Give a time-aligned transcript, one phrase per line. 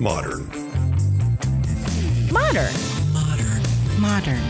[0.00, 0.46] Modern.
[2.32, 2.72] Modern.
[3.12, 3.62] Modern.
[3.98, 4.42] Modern.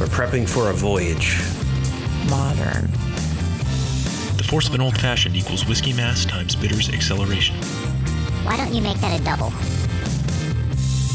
[0.00, 1.38] We're prepping for a voyage.
[2.28, 2.90] Modern.
[4.36, 7.54] The force of an old fashioned equals whiskey mass times bitters acceleration.
[8.42, 9.52] Why don't you make that a double?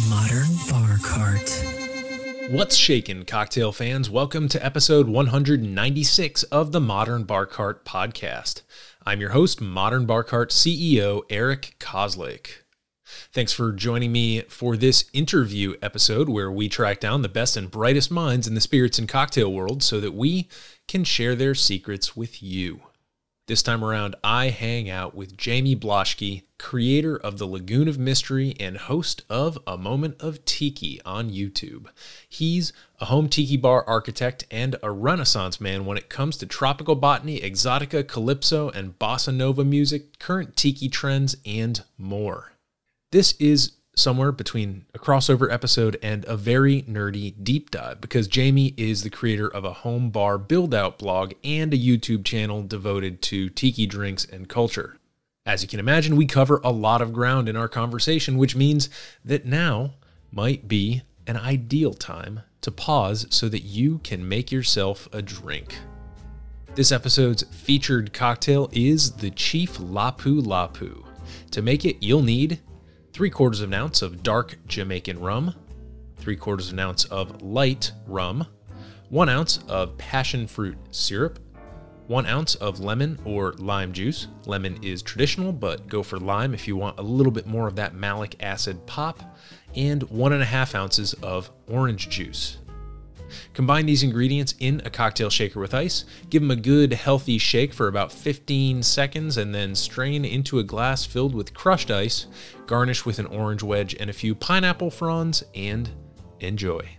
[0.10, 2.52] Modern Bar Cart.
[2.52, 4.10] What's shaken, cocktail fans?
[4.10, 8.62] Welcome to episode 196 of the Modern Bar Cart podcast.
[9.06, 12.63] I'm your host, Modern Bar Cart CEO Eric Kozlik.
[13.32, 17.70] Thanks for joining me for this interview episode where we track down the best and
[17.72, 20.48] brightest minds in the spirits and cocktail world so that we
[20.88, 22.82] can share their secrets with you.
[23.46, 28.56] This time around, I hang out with Jayme Blaschke, creator of The Lagoon of Mystery
[28.58, 31.88] and host of A Moment of Tiki on YouTube.
[32.30, 32.72] He's
[33.02, 37.42] a home tiki bar architect and a renaissance man when it comes to tropical botany,
[37.42, 42.53] exotica, calypso, and bossa nova music, current tiki trends, and more.
[43.14, 48.74] This is somewhere between a crossover episode and a very nerdy deep dive because Jayme
[48.76, 53.22] is the creator of a home bar build out blog and a YouTube channel devoted
[53.22, 54.98] to tiki drinks and culture.
[55.46, 58.90] As you can imagine, we cover a lot of ground in our conversation, which means
[59.24, 59.94] that now
[60.32, 65.76] might be an ideal time to pause so that you can make yourself a drink.
[66.74, 71.06] This episode's featured cocktail is the Chief Lapu Lapu.
[71.52, 72.60] To make it, you'll need
[73.14, 75.54] three quarters of an ounce of dark Jamaican rum,
[76.18, 78.48] three quarters of an ounce of light rum,
[79.10, 81.38] one ounce of passion fruit syrup,
[82.08, 84.28] one ounce of lemon or lime juice.
[84.48, 87.76] Lemon is traditional, but go for lime if you want a little bit more of
[87.76, 89.38] that malic acid pop,
[89.76, 92.58] and one and a half ounces of orange juice.
[93.54, 97.74] Combine these ingredients in a cocktail shaker with ice, give them a good healthy shake
[97.74, 102.28] for about 15 seconds, and then strain into a glass filled with crushed ice,
[102.66, 105.90] garnish with an orange wedge and a few pineapple fronds, and
[106.40, 106.98] enjoy.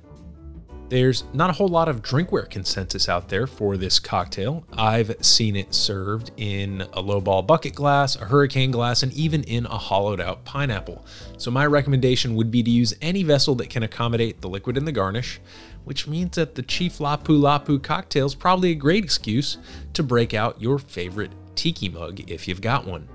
[0.90, 4.64] There's not a whole lot of drinkware consensus out there for this cocktail.
[4.74, 9.64] I've seen it served in a lowball bucket glass, a hurricane glass, and even in
[9.64, 11.06] a hollowed out pineapple.
[11.38, 14.84] So, my recommendation would be to use any vessel that can accommodate the liquid in
[14.84, 15.40] the garnish,
[15.84, 19.58] which means that the Chief Lapu Lapu cocktail is probably a great excuse
[19.92, 23.08] to break out your favorite tiki mug if you've got one.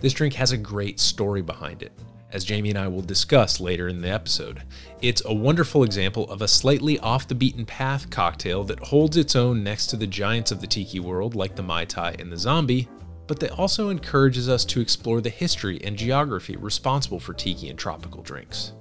[0.00, 1.92] This drink has a great story behind it
[2.34, 4.64] as Jayme and I will discuss later in the episode.
[5.00, 9.36] It's a wonderful example of a slightly off the beaten path cocktail that holds its
[9.36, 12.36] own next to the giants of the tiki world, like the Mai Tai and the
[12.36, 12.88] Zombie,
[13.28, 17.78] but that also encourages us to explore the history and geography responsible for tiki and
[17.78, 18.72] tropical drinks.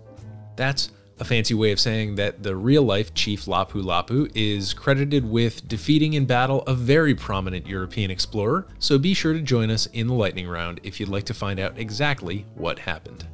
[0.55, 0.89] That's
[1.19, 5.67] a fancy way of saying that the real life Chief Lapu Lapu is credited with
[5.67, 10.07] defeating in battle a very prominent European explorer, so be sure to join us in
[10.07, 13.27] the lightning round if you'd like to find out exactly what happened.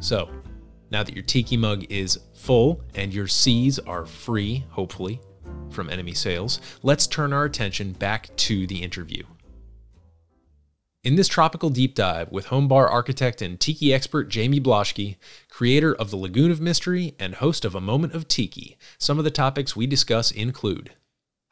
[0.00, 0.30] So,
[0.90, 5.20] now that your tiki mug is full and your seas are free, hopefully,
[5.70, 9.22] from enemy sails, let's turn our attention back to the interview.
[11.08, 15.16] In this tropical deep dive with home bar architect and tiki expert Jayme Blaschke,
[15.48, 19.24] creator of The Lagoon of Mystery and host of A Moment of Tiki, some of
[19.24, 20.90] the topics we discuss include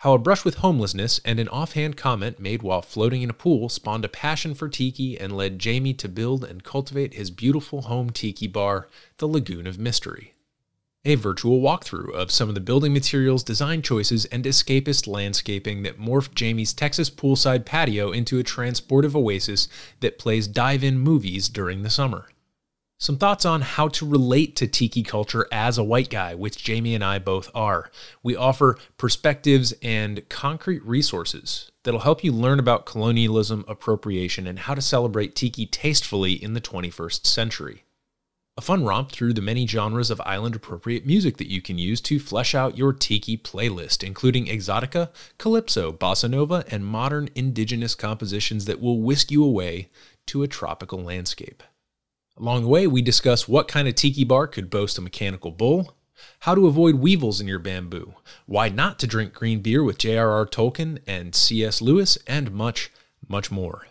[0.00, 3.70] how a brush with homelessness and an offhand comment made while floating in a pool
[3.70, 8.10] spawned a passion for tiki and led Jayme to build and cultivate his beautiful home
[8.10, 10.34] tiki bar, the Lagoon of Mystery.
[11.08, 16.00] A virtual walkthrough of some of the building materials, design choices, and escapist landscaping that
[16.00, 19.68] morphed Jayme's Texas poolside patio into a transportive oasis
[20.00, 22.26] that plays dive in movies during the summer.
[22.98, 26.96] Some thoughts on how to relate to tiki culture as a white guy, which Jayme
[26.96, 27.88] and I both are.
[28.24, 34.74] We offer perspectives and concrete resources that'll help you learn about colonialism, appropriation, and how
[34.74, 37.84] to celebrate tiki tastefully in the 21st century.
[38.58, 42.00] A fun romp through the many genres of island appropriate music that you can use
[42.00, 48.64] to flesh out your tiki playlist, including exotica, calypso, bossa nova, and modern indigenous compositions
[48.64, 49.90] that will whisk you away
[50.24, 51.62] to a tropical landscape.
[52.38, 55.94] Along the way, we discuss what kind of tiki bar could boast a mechanical bull,
[56.40, 58.14] how to avoid weevils in your bamboo,
[58.46, 60.46] why not to drink green beer with J.R.R.
[60.46, 61.82] Tolkien and C.S.
[61.82, 62.90] Lewis, and much,
[63.28, 63.86] much more.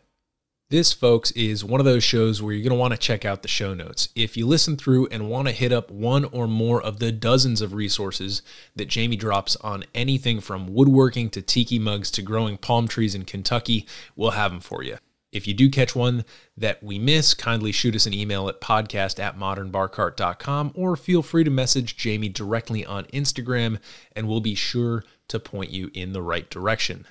[0.71, 3.43] This, folks, is one of those shows where you're going to want to check out
[3.43, 4.09] the show notes.
[4.15, 7.61] If you listen through and want to hit up one or more of the dozens
[7.61, 8.41] of resources
[8.75, 13.25] that Jayme drops on anything from woodworking to tiki mugs to growing palm trees in
[13.25, 13.85] Kentucky,
[14.15, 14.97] we'll have them for you.
[15.31, 16.25] If you do catch one
[16.57, 21.43] that we miss, kindly shoot us an email at podcast at modernbarcart.com or feel free
[21.43, 23.77] to message Jayme directly on Instagram
[24.15, 27.05] and we'll be sure to point you in the right direction.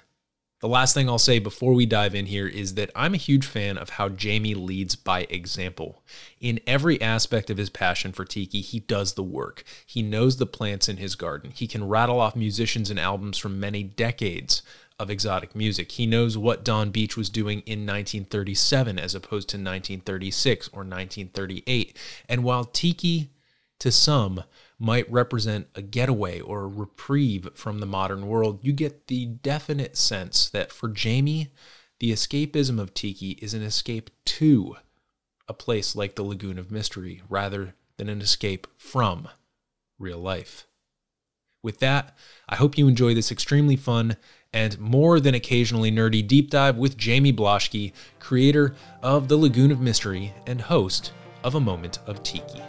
[0.64, 3.44] The last thing I'll say before we dive in here is that I'm a huge
[3.44, 6.02] fan of how Jayme leads by example.
[6.40, 9.64] In every aspect of his passion for tiki, he does the work.
[9.84, 11.50] He knows the plants in his garden.
[11.50, 14.62] He can rattle off musicians and albums from many decades
[14.99, 15.93] of exotic music.
[15.93, 21.94] He knows what Donn Beach was doing in 1937 as opposed to 1936 or 1938.
[22.26, 23.28] And while tiki,
[23.81, 24.44] to some,
[24.79, 29.97] might represent a getaway or a reprieve from the modern world, you get the definite
[29.97, 31.49] sense that for Jayme,
[32.00, 34.76] the escapism of Tiki is an escape to
[35.49, 39.29] a place like the Lagoon of Mystery rather than an escape from
[39.99, 40.67] real life.
[41.62, 42.17] With that,
[42.49, 44.17] I hope you enjoy this extremely fun
[44.53, 49.81] and more than occasionally nerdy deep dive with Jayme Blaschke, creator of The Lagoon of
[49.81, 51.12] Mystery and host
[51.43, 52.62] of A Moment of Tiki.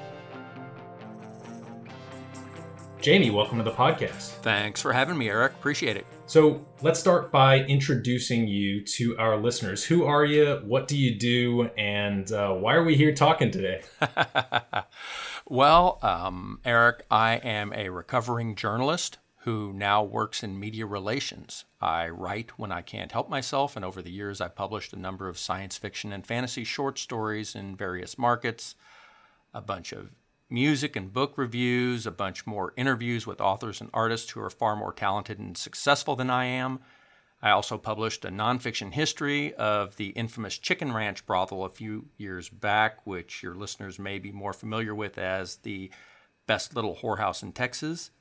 [3.06, 4.30] Jayme, welcome to the podcast.
[4.42, 5.54] Thanks for having me, Eric.
[5.54, 6.08] Appreciate it.
[6.26, 9.84] So let's start by introducing you to our listeners.
[9.84, 10.60] Who are you?
[10.66, 11.70] What do you do?
[11.78, 13.84] And uh, why are we here talking today?
[15.48, 21.66] well, um, Eric, I am a recovering journalist who now works in media relations.
[21.80, 25.28] I write when I can't help myself, and over the years, I've published a number
[25.30, 28.74] of science fiction and fantasy short stories in various markets,
[29.54, 30.10] a bunch of
[30.50, 34.76] music and book reviews, a bunch more interviews with authors and artists who are far
[34.76, 36.80] more talented and successful than I am.
[37.42, 42.50] I also published a nonfiction history of the infamous Chicken Ranch brothel a few years
[42.50, 45.92] back, which your listeners may be more familiar with as the
[46.48, 48.12] best little whorehouse in Texas.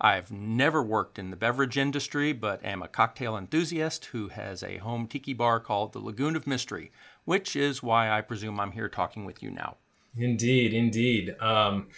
[0.00, 4.78] I've never worked in the beverage industry, but am a cocktail enthusiast who has a
[4.78, 6.90] home tiki bar called the Lagoon of Mystery,
[7.24, 9.76] which is why I presume I'm here talking with you now.
[10.16, 11.36] Indeed, indeed.
[11.40, 11.88] Um,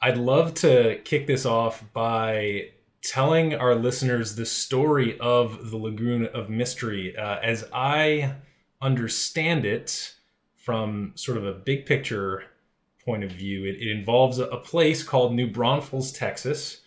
[0.00, 2.70] I'd love to kick this off by
[3.02, 7.16] telling our listeners the story of the Lagoon of Mystery.
[7.16, 8.34] Uh, as I
[8.82, 10.14] understand it
[10.56, 12.44] from sort of a big picture
[13.04, 16.82] point of view, it, it involves a, a place called New Braunfels, Texas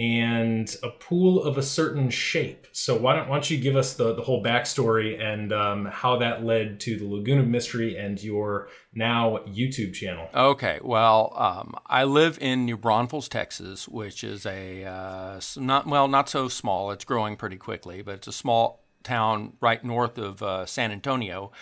[0.00, 2.66] and a pool of a certain shape.
[2.72, 6.16] So why don't, why don't you give us the, the whole backstory and um, how
[6.16, 10.30] that led to the Lagoon of Mystery and your now YouTube channel?
[10.34, 16.08] Okay, well, um, I live in New Braunfels, Texas, which is a uh, not well,
[16.08, 16.90] not so small.
[16.92, 21.52] It's growing pretty quickly, but it's a small town right north of uh, San Antonio.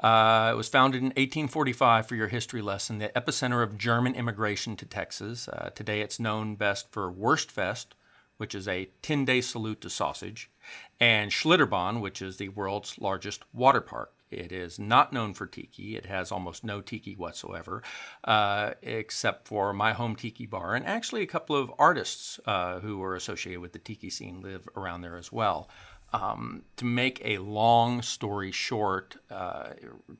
[0.00, 4.76] Uh, it was founded in 1845 for your history lesson, the epicenter of German immigration
[4.76, 5.48] to Texas.
[5.48, 7.86] Uh, today it's known best for Wurstfest,
[8.36, 10.50] which is a 10 day salute to sausage,
[11.00, 14.12] and Schlitterbahn, which is the world's largest water park.
[14.30, 15.96] It is not known for tiki.
[15.96, 17.82] It has almost no tiki whatsoever,
[18.24, 20.74] uh, except for my home tiki bar.
[20.74, 24.68] And actually, a couple of artists uh, who are associated with the tiki scene live
[24.76, 25.70] around there as well.
[26.12, 29.70] Um, to make a long story short, uh,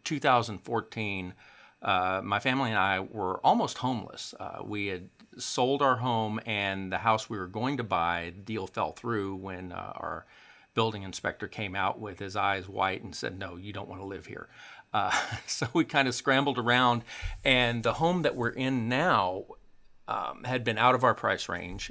[0.05, 1.35] 2014,
[1.83, 4.35] uh, my family and I were almost homeless.
[4.38, 8.43] Uh, we had sold our home, and the house we were going to buy, the
[8.43, 10.27] deal fell through when uh, our
[10.75, 14.06] building inspector came out with his eyes white and said, No, you don't want to
[14.06, 14.49] live here.
[14.93, 15.12] Uh,
[15.47, 17.03] so we kind of scrambled around,
[17.44, 19.44] and the home that we're in now
[20.09, 21.91] um, had been out of our price range,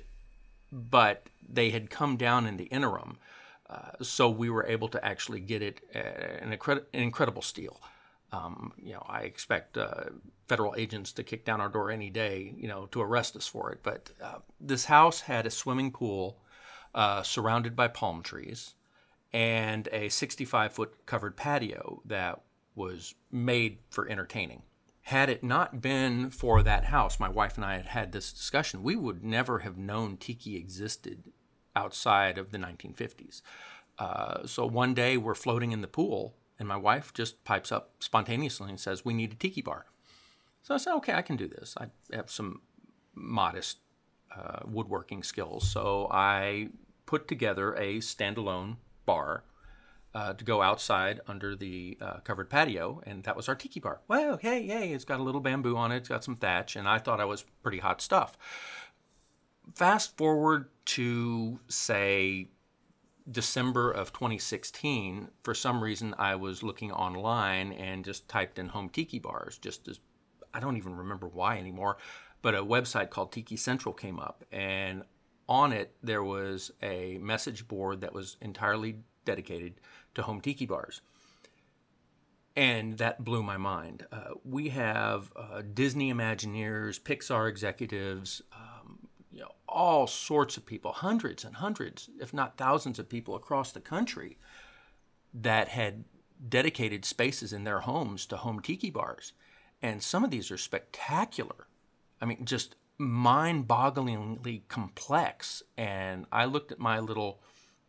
[0.72, 3.18] but they had come down in the interim.
[3.70, 7.82] Uh, so we were able to actually get it an, incred- an incredible steal.
[8.32, 10.06] Um, you know, I expect uh,
[10.48, 13.72] federal agents to kick down our door any day, you know, to arrest us for
[13.72, 13.80] it.
[13.82, 16.38] But uh, this house had a swimming pool
[16.94, 18.76] uh, surrounded by palm trees
[19.34, 22.42] and a 65 foot covered patio that
[22.76, 24.62] was made for entertaining.
[25.04, 28.82] Had it not been for that house, my wife and I had had this discussion,
[28.82, 31.32] we would never have known tiki existed
[31.76, 33.42] outside of the 1950s.
[33.98, 37.92] Uh, so one day we're floating in the pool, and my wife just pipes up
[38.00, 39.86] spontaneously and says, We need a tiki bar.
[40.64, 41.76] So I said, Okay, I can do this.
[41.80, 42.62] I have some
[43.14, 43.80] modest
[44.36, 45.70] uh, woodworking skills.
[45.70, 46.70] So I
[47.06, 49.44] put together a standalone bar
[50.14, 54.00] uh, to go outside under the uh, covered patio, and that was our tiki bar.
[54.08, 56.88] Well, hey, hey, it's got a little bamboo on it, it's got some thatch, and
[56.88, 58.38] I thought I was pretty hot stuff
[59.74, 62.50] fast forward to say
[63.30, 68.90] December of 2016, for some reason I was looking online and just typed in home
[68.90, 70.00] tiki bars, just as
[70.54, 71.98] I don't even remember why anymore,
[72.42, 75.04] but a website called Tiki Central came up, and
[75.50, 79.82] on it there was a message board that was entirely dedicated
[80.14, 81.02] to home tiki bars.
[82.56, 84.06] And that blew my mind.
[84.14, 88.42] Uh, we have uh, Disney Imagineers, Pixar executives,
[89.36, 93.74] you know, all sorts of people, hundreds and hundreds, if not thousands of people across
[93.74, 94.38] the country
[95.34, 96.06] that had
[96.48, 99.34] dedicated spaces in their homes to home tiki bars.
[99.82, 101.68] And some of these are spectacular.
[102.22, 105.62] I mean, just mind bogglingly complex.
[105.78, 107.42] And I looked at my little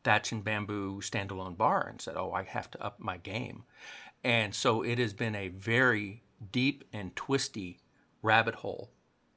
[0.02, 3.62] thatch and bamboo standalone bar and said, oh, I have to up my game.
[4.24, 7.78] And so it has been a very deep and twisty
[8.20, 8.90] rabbit hole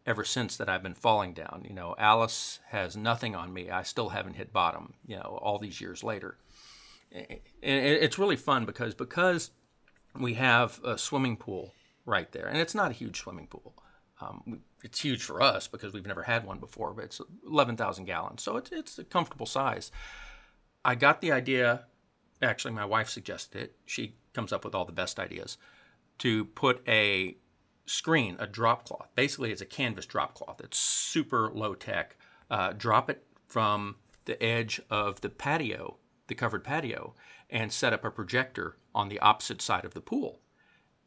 [0.05, 1.65] ever since that I've been falling down.
[1.67, 3.69] You know, Alice has nothing on me.
[3.69, 6.37] I still haven't hit bottom, you know, all these years later.
[7.11, 9.51] And it's really fun because because
[10.19, 11.73] we have a swimming pool
[12.05, 13.73] right there, and it's not a huge swimming pool.
[14.21, 18.43] Um, it's huge for us because we've never had one before, but it's 11,000 gallons,
[18.43, 19.91] so it's it's a comfortable size.
[20.83, 21.85] I got the idea.
[22.41, 23.75] Actually, my wife suggested it.
[23.85, 25.57] She comes up with all the best ideas
[26.19, 27.37] to put a
[27.89, 29.09] screen, a drop cloth.
[29.15, 30.61] Basically, it's a canvas drop cloth.
[30.63, 32.15] It's super low tech.
[32.49, 37.15] Uh, drop it from the edge of the patio, the covered patio,
[37.49, 40.39] and set up a projector on the opposite side of the pool.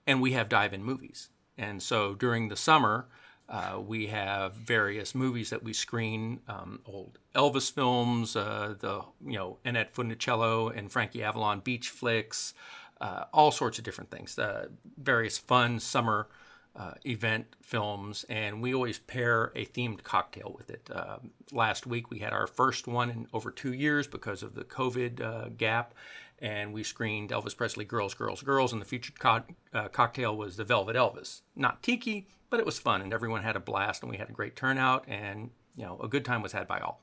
[0.06, 1.30] And we have dive in movies.
[1.56, 3.06] And so during the summer,
[3.48, 9.34] uh, we have various movies that we screen, um, old Elvis films, uh, the you
[9.34, 12.54] know Annette Funicello and Frankie Avalon beach flicks,
[13.00, 14.38] uh, all sorts of different things.
[14.38, 16.28] Uh, various fun summer
[16.74, 20.88] uh, event films, and we always pair a themed cocktail with it.
[20.92, 21.18] Uh,
[21.52, 25.20] last week we had our first one in over two years because of the COVID
[25.20, 25.94] uh, gap,
[26.38, 29.42] and we screened Elvis Presley Girls, Girls, Girls, and the featured co-
[29.74, 31.42] uh, cocktail was the Velvet Elvis.
[31.54, 34.32] Not tiki, but it was fun, and everyone had a blast, and we had a
[34.32, 37.02] great turnout, and you know a good time was had by all.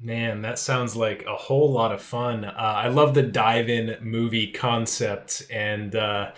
[0.00, 2.44] Man, that sounds like a whole lot of fun.
[2.44, 6.32] Uh, I love the dive-in movie concept, and uh,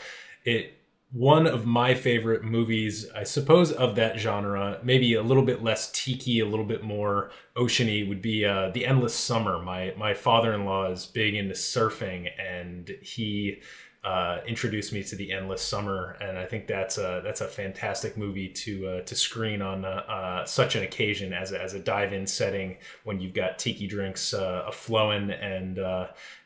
[0.44, 0.74] it
[1.12, 5.90] one of my favorite movies, I suppose, of that genre, maybe a little bit less
[5.92, 9.62] tiki, a little bit more oceany, would be uh, The Endless Summer.
[9.62, 13.60] My my father in law is big into surfing, and he
[14.04, 18.16] uh, introduced me to The Endless Summer, and I think that's a that's a fantastic
[18.16, 21.80] movie to uh, to screen on uh, uh, such an occasion as a, as a
[21.80, 25.78] dive-in setting when you've got tiki drinks uh, flowing, and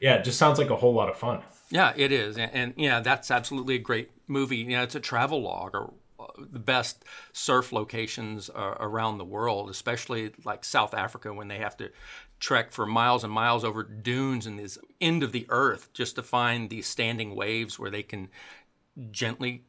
[0.01, 1.43] yeah, it just sounds like a whole lot of fun.
[1.71, 4.59] Yeah, it is, and, and yeah, that's absolutely a great movie.
[4.59, 9.25] You know, it's a travel log or uh, the best surf locations uh, around the
[9.25, 11.91] world, especially like South Africa when they have to
[12.39, 16.23] trek for miles and miles over dunes and this end of the earth just to
[16.23, 18.29] find these standing waves where they can
[19.11, 19.65] gently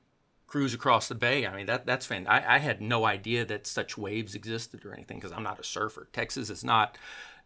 [0.48, 1.46] cruise across the bay.
[1.46, 2.50] I mean, that that's fantastic.
[2.50, 5.64] I, I had no idea that such waves existed or anything because I'm not a
[5.64, 6.08] surfer.
[6.12, 6.98] Texas is not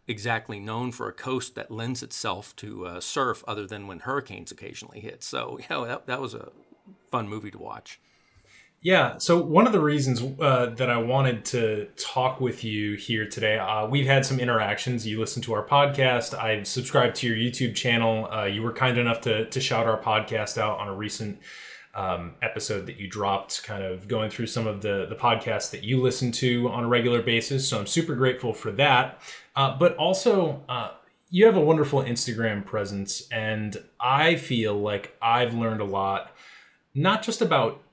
[0.07, 4.51] exactly known for a coast that lends itself to uh, surf other than when hurricanes
[4.51, 5.24] occasionally hit.
[5.24, 6.51] So, you know, that, that was a
[7.15, 8.01] fun movie to watch.
[8.81, 9.17] Yeah.
[9.17, 13.57] So one of the reasons uh, that I wanted to talk with you here today,
[13.57, 15.07] uh, we've had some interactions.
[15.07, 16.38] You listen to our podcast.
[16.38, 18.29] I've subscribed to your YouTube channel.
[18.31, 21.39] Uh, you were kind enough to to shout our podcast out on a recent
[21.95, 25.84] um, episode that you dropped, kind of going through some of the the podcasts that
[25.84, 27.67] you listen to on a regular basis.
[27.67, 29.22] So I'm super grateful for that.
[29.55, 30.91] Uh, but also, uh,
[31.31, 36.35] you have a wonderful Instagram presence, and I feel like I've learned a lot,
[36.96, 37.84] not just about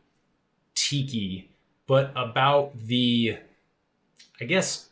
[0.75, 1.51] tiki,
[1.87, 3.37] but about the,
[4.41, 4.89] I guess,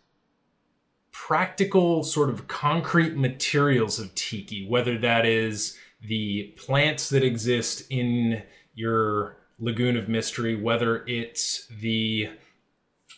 [1.13, 8.43] practical sort of concrete materials of tiki, whether that is the plants that exist in
[8.75, 12.31] your lagoon of mystery, whether it's the,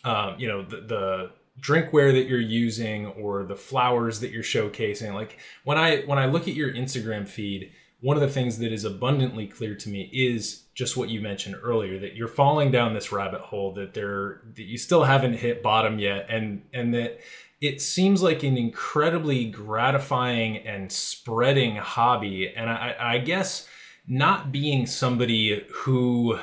[0.03, 5.13] um, you know, the, the drinkware that you're using or the flowers that you're showcasing.
[5.13, 7.71] Like when i when i look at your instagram feed
[8.03, 11.55] one of the things that is abundantly clear to me is just what you mentioned
[11.63, 15.63] earlier that you're falling down this rabbit hole that there that you still haven't hit
[15.63, 17.17] bottom yet and and that
[17.61, 23.67] it seems like an incredibly gratifying and spreading hobby and i i guess
[24.05, 26.37] not being somebody who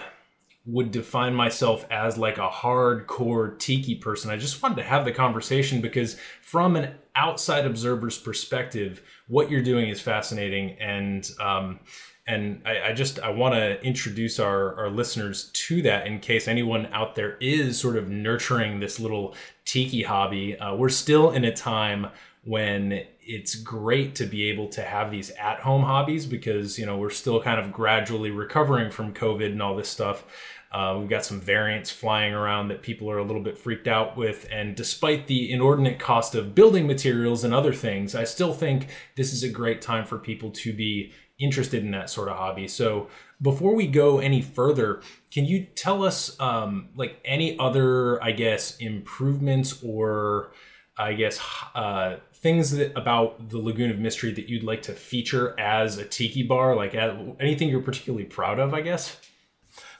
[0.66, 4.30] would define myself as like a hardcore tiki person.
[4.30, 9.62] I just wanted to have the conversation because from an outside observer's perspective, what you're
[9.62, 11.80] doing is fascinating and um,
[12.26, 16.46] and I, I, just I want to introduce our, our listeners to that in case
[16.46, 19.34] anyone out there is sort of nurturing this little
[19.64, 20.56] tiki hobby.
[20.58, 22.08] Uh, we're still in a time
[22.44, 26.96] when it's great to be able to have these at home hobbies because you know
[26.96, 30.24] we're still kind of gradually recovering from covid and all this stuff
[30.72, 34.16] uh, we've got some variants flying around that people are a little bit freaked out
[34.16, 38.88] with and despite the inordinate cost of building materials and other things i still think
[39.16, 42.68] this is a great time for people to be interested in that sort of hobby
[42.68, 43.08] so
[43.42, 45.00] before we go any further
[45.30, 50.52] can you tell us um, like any other i guess improvements or
[51.00, 51.40] I guess,
[51.74, 56.04] uh, things that about the Lagoon of Mystery that you'd like to feature as a
[56.04, 56.76] tiki bar?
[56.76, 59.18] Like anything you're particularly proud of, I guess?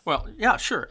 [0.04, 0.90] Well, yeah, sure.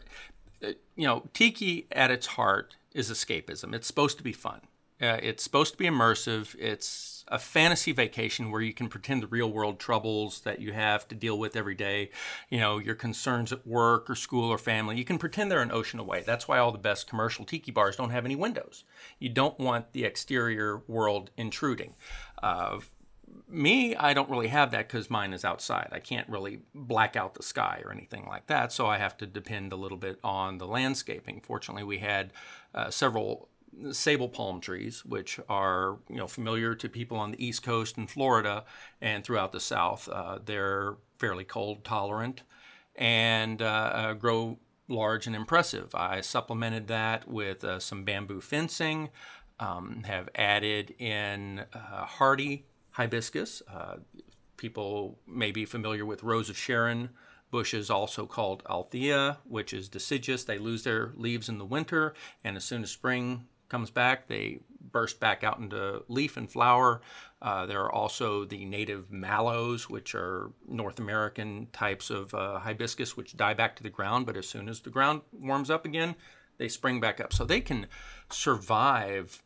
[0.62, 3.74] Uh, you know, tiki at its heart is escapism.
[3.74, 4.60] It's supposed to be fun.
[5.00, 6.54] Uh, it's supposed to be immersive.
[6.58, 11.08] It's a fantasy vacation where you can pretend the real world troubles that you have
[11.08, 12.10] to deal with every day,
[12.50, 14.98] you know, your concerns at work or school or family.
[14.98, 16.22] You can pretend they're an ocean away.
[16.26, 18.84] That's why all the best commercial tiki bars don't have any windows.
[19.18, 21.94] You don't want the exterior world intruding.
[22.42, 22.80] Uh,
[23.48, 25.88] me, I don't really have that because mine is outside.
[25.92, 29.26] I can't really black out the sky or anything like that, so I have to
[29.26, 31.40] depend a little bit on the landscaping.
[31.40, 32.32] Fortunately, we had
[32.74, 33.48] uh, several
[33.92, 38.10] sable palm trees, which are you know familiar to people on the East Coast and
[38.10, 38.64] Florida
[39.00, 40.08] and throughout the South.
[40.08, 42.42] Uh, they're fairly cold tolerant
[42.96, 44.58] and uh, uh, grow
[44.88, 45.94] large and impressive.
[45.94, 49.10] I supplemented that with uh, some bamboo fencing.
[49.58, 52.64] Um, have added in uh, hardy
[53.00, 53.62] hibiscus.
[53.66, 53.96] Uh,
[54.58, 57.08] people may be familiar with rose of Sharon
[57.50, 60.44] bushes, also called Althea, which is deciduous.
[60.44, 62.14] They lose their leaves in the winter,
[62.44, 64.60] and as soon as spring comes back, they
[64.92, 67.00] burst back out into leaf and flower.
[67.40, 73.16] Uh, there are also the native mallows, which are North American types of uh, hibiscus,
[73.16, 76.16] which die back to the ground, but as soon as the ground warms up again,
[76.58, 77.32] they spring back up.
[77.32, 77.86] So they can
[78.28, 79.42] survive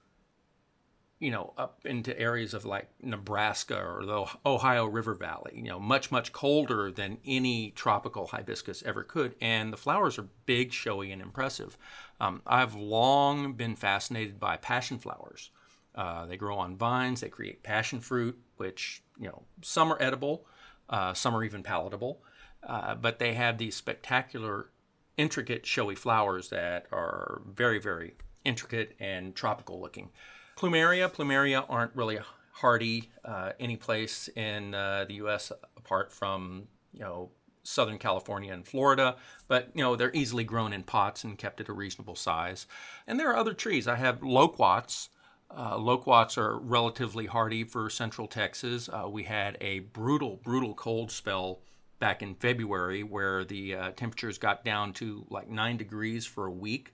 [1.25, 5.81] you know, up into areas of like Nebraska or the Ohio River Valley, you know,
[5.81, 9.35] much, much colder than any tropical hibiscus ever could.
[9.41, 11.79] And the flowers are big, showy, and impressive.
[12.21, 15.49] Um, I've long been fascinated by passion flowers.
[15.95, 20.45] Uh, they grow on vines, they create passion fruit, which, you know, some are edible,
[20.91, 22.21] uh, some are even palatable,
[22.69, 24.69] uh, but they have these spectacular,
[25.17, 28.13] intricate, showy flowers that are very, very
[28.45, 30.11] intricate and tropical looking.
[30.57, 32.19] Plumeria, plumeria aren't really
[32.53, 35.51] hardy uh, any place in uh, the U.S.
[35.77, 37.31] apart from you know
[37.65, 39.17] Southern California and Florida,
[39.49, 42.67] but you know they're easily grown in pots and kept at a reasonable size.
[43.07, 43.89] And there are other trees.
[43.89, 45.09] I have loquats.
[45.57, 48.89] Uh, loquats are relatively hardy for Central Texas.
[48.89, 51.61] Uh, we had a brutal, brutal cold spell
[51.99, 56.51] back in February where the uh, temperatures got down to like nine degrees for a
[56.51, 56.93] week,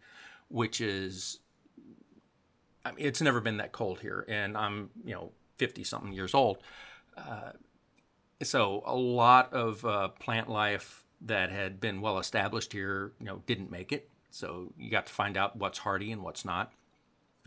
[0.49, 1.39] which is
[2.85, 6.35] I mean, it's never been that cold here, and I'm you know 50 something years
[6.35, 6.59] old.
[7.17, 7.53] Uh,
[8.43, 13.43] so a lot of uh, plant life that had been well established here, you know,
[13.47, 14.09] didn't make it.
[14.31, 16.73] So you got to find out what's hardy and what's not.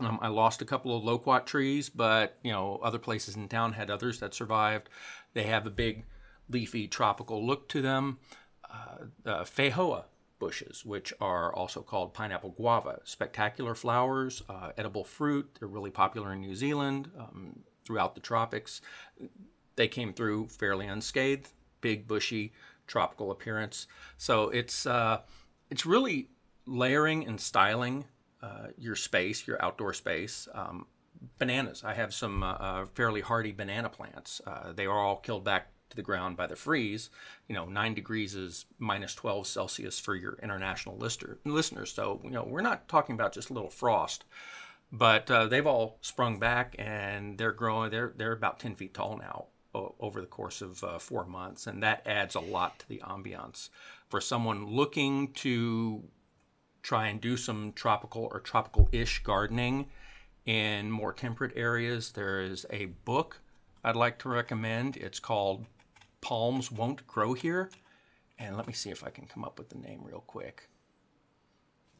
[0.00, 3.72] Um, I lost a couple of loquat trees, but you know, other places in town
[3.72, 4.88] had others that survived.
[5.32, 6.04] They have a big,
[6.48, 8.18] leafy, tropical look to them.
[8.70, 9.44] Uh, uh,
[10.38, 13.00] bushes, which are also called pineapple guava.
[13.04, 15.56] Spectacular flowers, uh, edible fruit.
[15.58, 18.80] They're really popular in New Zealand, um, throughout the tropics.
[19.76, 21.48] They came through fairly unscathed,
[21.80, 22.52] big, bushy,
[22.86, 23.86] tropical appearance.
[24.16, 25.20] So it's uh,
[25.70, 26.28] it's really
[26.66, 28.04] layering and styling
[28.42, 30.48] uh, your space, your outdoor space.
[30.54, 30.86] Um,
[31.38, 31.82] bananas.
[31.84, 34.40] I have some uh, uh, fairly hardy banana plants.
[34.46, 37.10] Uh, they are all killed back to the ground by the freeze.
[37.48, 41.92] You know, nine degrees is minus 12 Celsius for your international lister, listeners.
[41.92, 44.24] So, you know, we're not talking about just a little frost,
[44.92, 47.90] but uh, they've all sprung back and they're growing.
[47.90, 51.66] They're, they're about 10 feet tall now over the course of uh, four months.
[51.66, 53.70] And that adds a lot to the ambiance.
[54.08, 56.04] For someone looking to
[56.82, 59.86] try and do some tropical or tropical ish gardening
[60.46, 63.40] in more temperate areas, there is a book
[63.82, 64.96] I'd like to recommend.
[64.96, 65.66] It's called
[66.24, 67.70] palms won't grow here.
[68.38, 70.68] And let me see if I can come up with the name real quick.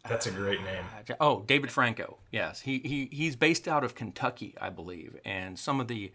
[0.08, 0.84] That's a great name.
[1.08, 2.16] Uh, oh, David Francko.
[2.30, 6.12] Yes, he, he he's based out of Kentucky, I believe, and some of the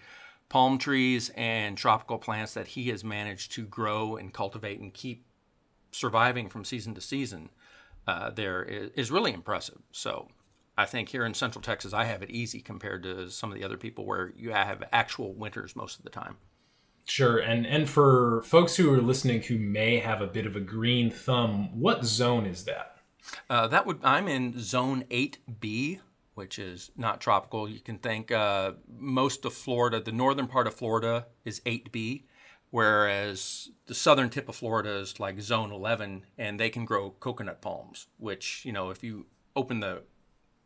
[0.49, 5.25] palm trees and tropical plants that he has managed to grow and cultivate and keep
[5.91, 7.49] surviving from season to season
[8.07, 9.79] uh, there is, is really impressive.
[9.91, 10.27] So
[10.77, 13.63] I think here in Central Texas, I have it easy compared to some of the
[13.63, 16.37] other people where you have actual winters most of the time.
[17.05, 20.59] Sure, and and for folks who are listening who may have a bit of a
[20.59, 22.97] green thumb, what zone is that?
[23.49, 25.99] Uh, that would I'm in zone eight B,
[26.35, 27.67] which is not tropical.
[27.67, 32.25] You can think uh, most of Florida, the northern part of Florida is eight B,
[32.69, 37.61] whereas the southern tip of Florida is like zone eleven, and they can grow coconut
[37.61, 38.07] palms.
[38.17, 40.03] Which you know, if you open the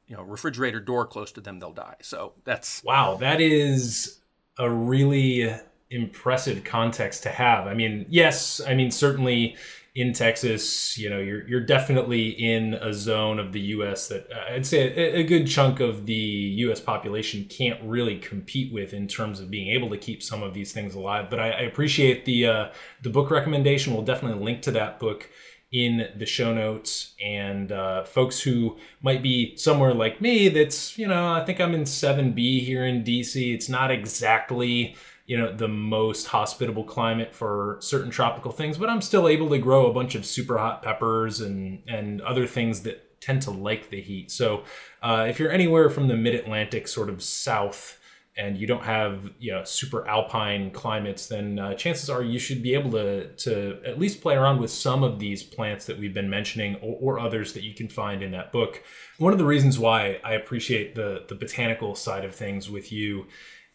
[0.08, 1.96] you know refrigerator door close to them, they'll die.
[2.02, 3.16] So that's wow.
[3.16, 4.20] That is
[4.58, 5.50] a really
[5.90, 7.68] impressive context to have.
[7.68, 9.56] I mean, yes, I mean certainly
[9.96, 14.08] in Texas, you know, you're you're definitely in a zone of the U.S.
[14.08, 16.80] that uh, I'd say a, a, good chunk of the U.S.
[16.80, 20.72] population can't really compete with in terms of being able to keep some of these
[20.72, 21.30] things alive.
[21.30, 22.70] But I, I appreciate the uh,
[23.04, 23.94] the book recommendation.
[23.94, 25.30] We'll definitely link to that book
[25.72, 27.14] in the show notes.
[27.24, 31.76] And uh, folks who might be somewhere like me, that's you know, I think I'm
[31.76, 33.54] in 7B here in DC.
[33.54, 39.02] It's not exactly you know the most hospitable climate for certain tropical things but i'm
[39.02, 43.14] still able to grow a bunch of super hot peppers and and other things that
[43.24, 44.30] tend to like the heat.
[44.30, 44.64] So
[45.02, 48.00] uh, if you're anywhere from the mid-atlantic sort of south
[48.36, 52.64] and you don't have you know super alpine climates then uh, chances are you should
[52.64, 56.16] be able to to at least play around with some of these plants that we've
[56.16, 58.84] been mentioning or, or others that you can find in that book.
[59.20, 63.28] One of the reasons why i appreciate the the botanical side of things with you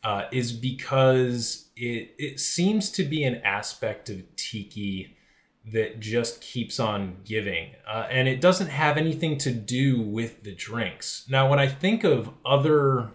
[0.05, 5.17] uh, is because it it seems to be an aspect of tiki
[5.73, 10.55] that just keeps on giving, uh, and it doesn't have anything to do with the
[10.55, 11.27] drinks.
[11.29, 13.11] Now, when I think of other,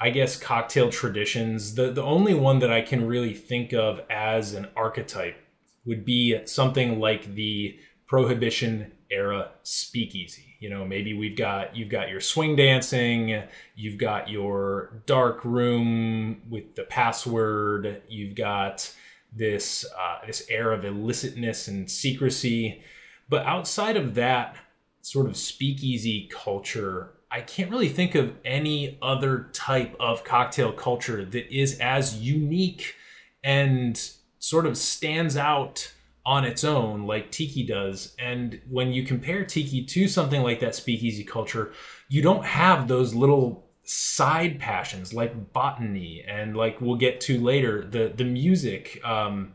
[0.00, 4.54] I guess cocktail traditions, the the only one that I can really think of as
[4.54, 5.36] an archetype
[5.84, 10.56] would be something like the prohibition era speakeasy.
[10.58, 13.42] You know maybe we've got you've got your swing dancing
[13.74, 18.92] you've got your dark room with the password you've got
[19.32, 22.82] this uh, this air of illicitness and secrecy.
[23.28, 24.56] But outside of that
[25.02, 31.24] sort of speakeasy culture i can't really think of any other type of cocktail culture
[31.24, 32.94] that is as unique
[33.42, 35.92] and sort of stands out
[36.30, 38.14] on its own like tiki does.
[38.18, 41.72] And when you compare tiki to something like that speakeasy culture
[42.10, 47.86] you don't have those little side passions like botany and like we'll get to later
[47.88, 49.54] the the music um,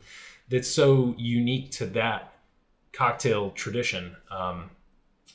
[0.49, 2.33] that's so unique to that
[2.91, 4.15] cocktail tradition.
[4.31, 4.71] Um,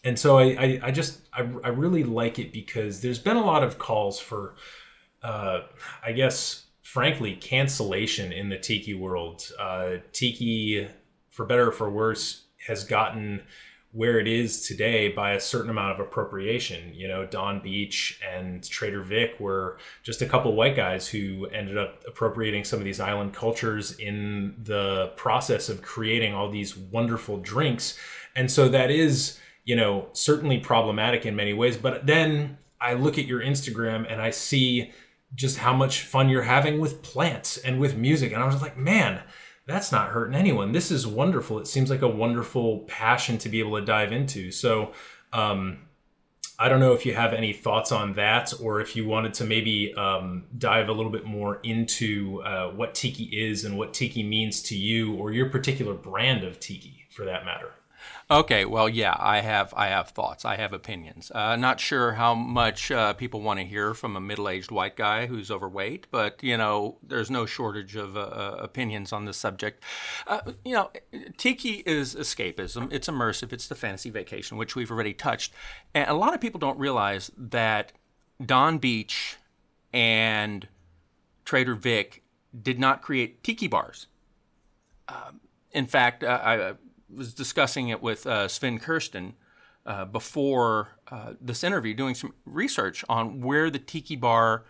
[0.03, 3.44] and so I, I, I just I, I really like it because there's been a
[3.44, 4.57] lot of calls for
[5.22, 5.61] uh,
[6.03, 9.44] I guess frankly cancellation in the tiki world.
[9.59, 10.88] Uh, tiki
[11.30, 13.42] for better or for worse, has gotten
[13.92, 16.94] where it is today by a certain amount of appropriation.
[16.94, 21.76] You know, Donn Beach and Trader Vic were just a couple white guys who ended
[21.76, 27.38] up appropriating some of these island cultures in the process of creating all these wonderful
[27.38, 27.98] drinks.
[28.36, 31.76] And so that is, you know, certainly problematic in many ways.
[31.76, 34.92] But then I look at your Instagram and I see
[35.34, 38.32] just how much fun you're having with plants and with music.
[38.32, 39.22] And I was like, man,
[39.70, 40.72] that's not hurting anyone.
[40.72, 41.59] This is wonderful.
[41.59, 44.50] It seems like a wonderful passion to be able to dive into.
[44.50, 44.92] So,
[45.33, 45.78] um,
[46.59, 49.44] I don't know if you have any thoughts on that, or if you wanted to
[49.44, 54.22] maybe um, dive a little bit more into uh, what tiki is and what tiki
[54.22, 57.70] means to you, or your particular brand of tiki, for that matter.
[58.30, 60.44] Okay, well, yeah, I have I have thoughts.
[60.44, 61.32] I have opinions.
[61.34, 65.26] Uh, not sure how much uh, people want to hear from a middle-aged white guy
[65.26, 69.82] who's overweight, but you know, there's no shortage of uh, uh opinions on this subject.
[70.28, 70.92] Uh, you know,
[71.38, 72.92] tiki is escapism.
[72.92, 73.52] It's immersive.
[73.52, 75.52] It's the fantasy vacation, which we've already touched,
[75.92, 77.90] and a lot of people don't realize that
[78.44, 79.38] Donn Beach
[79.92, 80.68] and
[81.44, 82.22] Trader Vic
[82.62, 84.06] did not create tiki bars.
[85.08, 85.40] Um,
[85.72, 86.74] in fact, uh, I
[87.14, 89.35] was discussing it with uh, Sven Kirsten
[89.87, 94.64] uh, before uh, this interview, doing some research on where the tiki bar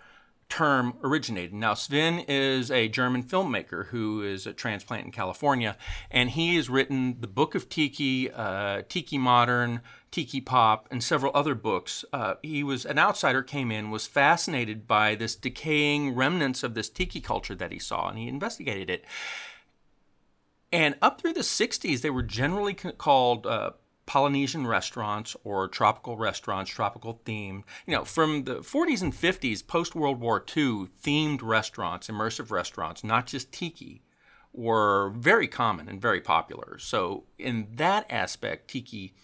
[0.50, 1.54] term originated.
[1.54, 5.76] Now, Sven is a German filmmaker who is a transplant in California,
[6.10, 11.30] and he has written the Book of Tiki, uh, Tiki Modern, Tiki Pop, and several
[11.34, 12.04] other books.
[12.12, 16.90] Uh, he was an outsider, came in, was fascinated by this decaying remnants of this
[16.90, 19.04] tiki culture that he saw, and he investigated it.
[20.72, 23.72] And up through the 60s, they were generally called uh,
[24.06, 27.64] Polynesian restaurants or tropical restaurants, tropical themed.
[27.86, 33.02] You know, from the 40s and 50s, post World War II, themed restaurants, immersive restaurants,
[33.02, 34.02] not just tiki,
[34.52, 36.78] were very common and very popular.
[36.78, 39.14] So, in that aspect, tiki,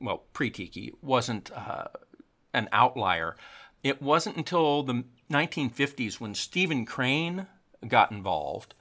[0.00, 1.84] well, pre tiki, wasn't uh,
[2.52, 3.36] an outlier.
[3.82, 7.46] It wasn't until the 1950s when Stephen Crane
[7.86, 8.74] got involved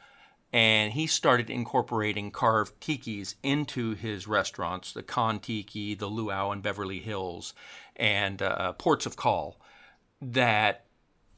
[0.54, 6.62] and he started incorporating carved tikis into his restaurants the Kon Tiki, the Luau in
[6.62, 7.54] Beverly Hills,
[7.96, 9.60] and uh, Ports of Call.
[10.22, 10.86] That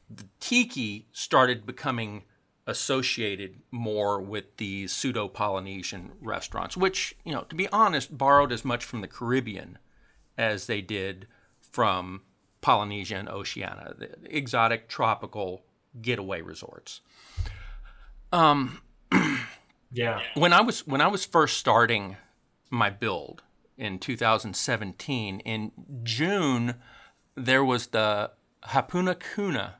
[0.10, 2.23] the tiki started becoming
[2.65, 8.63] associated more with these pseudo Polynesian restaurants, which, you know, to be honest, borrowed as
[8.63, 9.78] much from the Caribbean
[10.38, 11.28] as they did
[11.60, 12.21] from
[12.62, 15.63] Polynesia and Oceania, the exotic tropical
[16.02, 17.02] getaway resorts.
[18.32, 18.82] Um,
[19.95, 20.21] Yeah.
[20.34, 22.17] when I was when I was first starting
[22.71, 23.43] my build
[23.78, 25.71] in 2017 in
[26.02, 26.76] June
[27.36, 28.32] there was the
[28.69, 29.76] Hapuna Kuna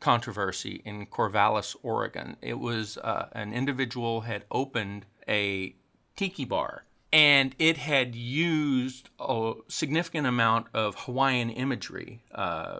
[0.00, 2.36] controversy in Corvallis, Oregon.
[2.42, 5.76] It was uh, an individual had opened a
[6.16, 12.78] tiki bar and it had used a significant amount of Hawaiian imagery, uh,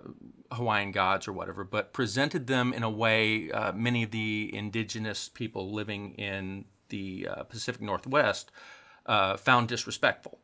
[0.50, 5.28] Hawaiian gods or whatever, but presented them in a way uh, many of the indigenous
[5.28, 8.50] people living in the uh, Pacific Northwest
[9.04, 10.38] uh, found disrespectful.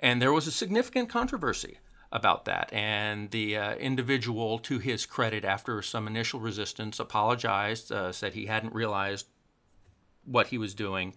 [0.00, 1.78] And there was a significant controversy
[2.12, 2.72] about that.
[2.72, 8.46] And the uh, individual, to his credit, after some initial resistance, apologized, uh, said he
[8.46, 9.26] hadn't realized
[10.24, 11.14] what he was doing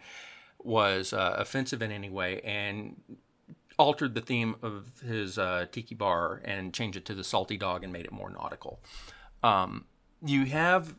[0.60, 3.02] was uh, offensive in any way, and
[3.78, 7.84] altered the theme of his uh, tiki bar and changed it to the salty dog
[7.84, 8.82] and made it more nautical.
[9.42, 9.86] Um,
[10.24, 10.96] you have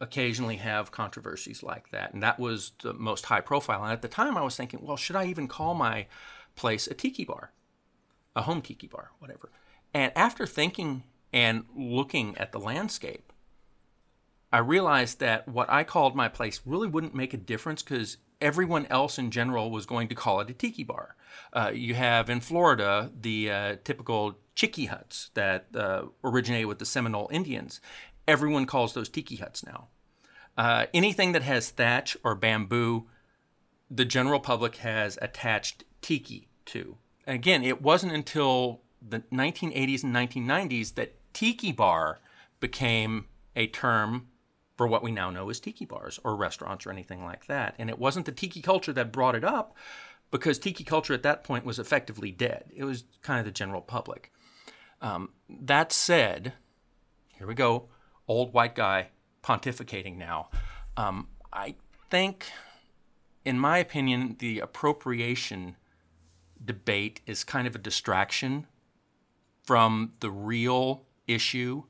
[0.00, 3.82] occasionally have controversies like that, and that was the most high profile.
[3.82, 6.06] And at the time, I was thinking, well, should I even call my
[6.54, 7.52] place a tiki bar,
[8.36, 9.50] a home tiki bar, whatever?
[9.92, 13.32] And after thinking and looking at the landscape,
[14.52, 18.86] I realized that what I called my place really wouldn't make a difference because everyone
[18.86, 21.16] else in general was going to call it a tiki bar.
[21.52, 26.86] Uh, you have in Florida the uh, typical chickee huts that uh, originated with the
[26.86, 27.80] Seminole Indians.
[28.26, 29.88] Everyone calls those tiki huts now.
[30.56, 33.06] Uh, anything that has thatch or bamboo,
[33.90, 36.96] the general public has attached tiki to.
[37.26, 42.20] And again, it wasn't until the 1980s and 1990s that tiki bar
[42.60, 43.26] became
[43.56, 44.28] a term
[44.80, 47.74] for what we now know as tiki bars or restaurants or anything like that.
[47.78, 49.76] And it wasn't the tiki culture that brought it up
[50.30, 52.64] because tiki culture at that point was effectively dead.
[52.74, 54.32] It was kind of the general public.
[55.02, 56.54] Um, that said,
[57.36, 57.90] here we go,
[58.26, 59.08] old white guy
[59.44, 60.48] pontificating now.
[60.96, 61.74] Um, I
[62.08, 62.46] think,
[63.44, 65.76] in my opinion, the appropriation
[66.64, 68.66] debate is kind of a distraction
[69.62, 71.82] from the real issue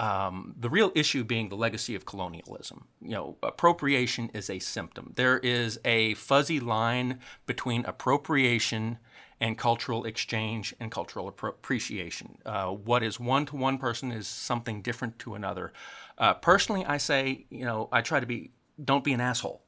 [0.00, 2.86] um, the real issue being the legacy of colonialism.
[3.00, 5.12] You know, appropriation is a symptom.
[5.16, 8.98] There is a fuzzy line between appropriation
[9.40, 12.38] and cultural exchange and cultural appreciation.
[12.44, 15.72] Uh, what is one to one person is something different to another.
[16.16, 19.62] Uh, personally, I say, you know, I try to be, don't be an asshole.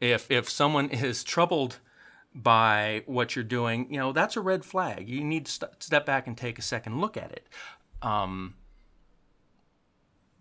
[0.00, 1.78] If if someone is troubled
[2.34, 5.08] by what you're doing, you know, that's a red flag.
[5.08, 7.48] You need to st- step back and take a second look at it.
[8.00, 8.54] Um,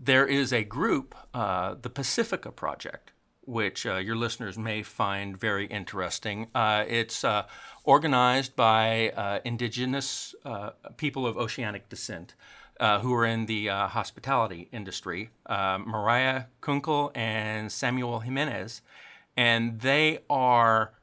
[0.04, 3.12] there is a group, uh, the Pacifica Project,
[3.42, 6.48] which uh, your listeners may find very interesting.
[6.56, 7.46] Uh, it's uh,
[7.84, 12.34] organized by uh, indigenous uh, people of oceanic descent
[13.02, 18.82] who are in the hospitality industry, Mariah Kunkel and Samuel Jimenez.
[19.38, 20.94] And they are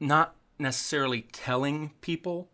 [0.00, 2.48] not necessarily telling people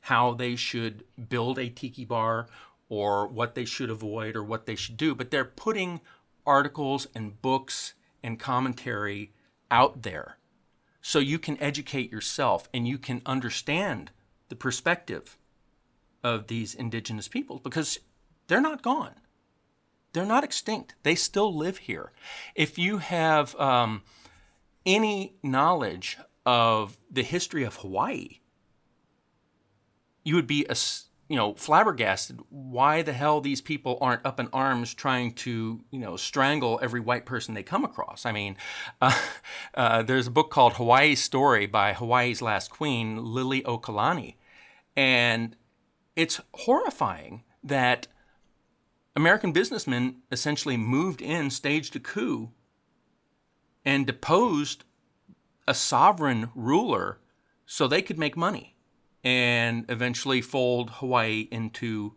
[0.00, 2.48] how they should build a tiki bar
[2.90, 6.02] or what they should avoid or what they should do, but they're putting
[6.44, 9.32] articles and books and commentary
[9.70, 10.36] out there
[11.00, 14.10] so you can educate yourself and you can understand
[14.50, 15.38] the perspective
[16.22, 17.98] of these indigenous peoples because
[18.48, 19.14] they're not gone.
[20.12, 20.96] They're not extinct.
[21.04, 22.12] They still live here.
[22.54, 24.02] If you have um,
[24.84, 28.40] any knowledge of the history of Hawaii,
[30.24, 30.66] you would be
[31.30, 36.00] you know, flabbergasted why the hell these people aren't up in arms trying to, you
[36.00, 38.26] know, strangle every white person they come across.
[38.26, 38.56] I mean,
[39.00, 39.16] uh,
[39.74, 44.34] uh, there's a book called Hawaii's Story by Hawaii's Last Queen, Liliuokalani.
[44.96, 45.54] And
[46.16, 48.08] it's horrifying that
[49.14, 52.50] American businessmen essentially moved in, staged a coup,
[53.84, 54.82] and deposed
[55.68, 57.20] a sovereign ruler
[57.66, 58.74] so they could make money
[59.24, 62.14] and eventually fold Hawaii into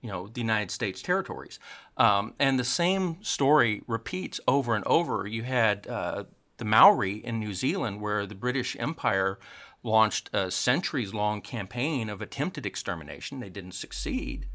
[0.00, 1.58] you know the United States territories.
[1.96, 5.26] Um, and the same story repeats over and over.
[5.26, 6.24] You had uh,
[6.56, 9.38] the Maori in New Zealand, where the British Empire
[9.82, 13.40] launched a centuries-long campaign of attempted extermination.
[13.40, 14.46] They didn't succeed.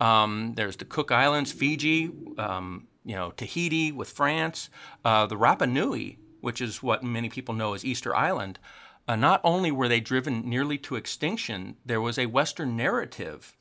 [0.00, 4.70] Um, there's the Cook Islands, Fiji, um, you know, Tahiti with France,
[5.04, 8.58] uh, the Rapa Nui, which is what many people know as Easter Island.
[9.08, 13.56] Uh, not only were they driven nearly to extinction, there was a Western narrative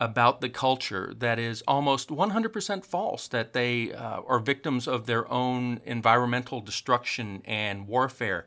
[0.00, 5.30] about the culture that is almost 100% false, that they uh, are victims of their
[5.30, 8.44] own environmental destruction and warfare.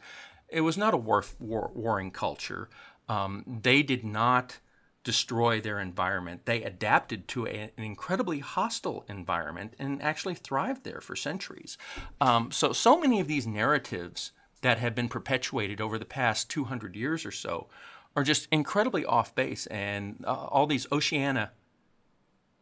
[0.50, 2.70] It was not a war, war, warring culture.
[3.08, 4.60] Um, they did not
[5.06, 6.46] destroy their environment.
[6.46, 11.78] They adapted to a, an incredibly hostile environment and actually thrived there for centuries.
[12.20, 16.96] Um, so, so many of these narratives that have been perpetuated over the past 200
[16.96, 17.68] years or so
[18.16, 19.68] are just incredibly off base.
[19.68, 21.52] And uh, all these Oceania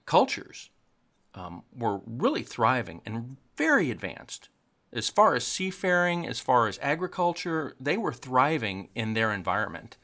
[0.06, 0.70] cultures
[1.36, 4.50] um, were really thriving and very advanced.
[4.92, 9.98] As far as seafaring, as far as agriculture, they were thriving in their environment.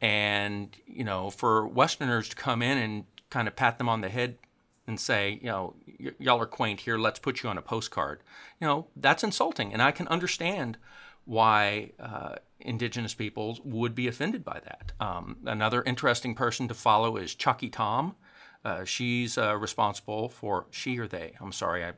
[0.00, 4.08] And, you know, for Westerners to come in and kind of pat them on the
[4.08, 4.38] head
[4.86, 5.74] and say, you know,
[6.18, 8.22] y'all are quaint here, let's put you on a postcard,
[8.60, 9.72] you know, that's insulting.
[9.72, 10.78] And I can understand
[11.24, 14.92] why uh, indigenous peoples would be offended by that.
[15.00, 18.16] Um, another interesting person to follow is Chockie Tom.
[18.64, 21.34] Uh, she's uh, responsible for she or they.
[21.40, 21.94] I'm sorry, I'm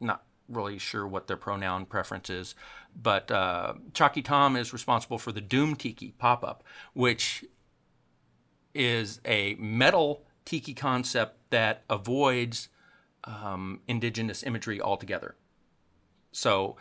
[0.00, 2.54] not really sure what their pronoun preference is,
[3.00, 7.44] but uh, Chockie Tom is responsible for the Doom Tiki pop up, which
[8.74, 12.68] is a metal tiki concept that avoids
[13.24, 15.36] um, indigenous imagery altogether.
[16.32, 16.76] So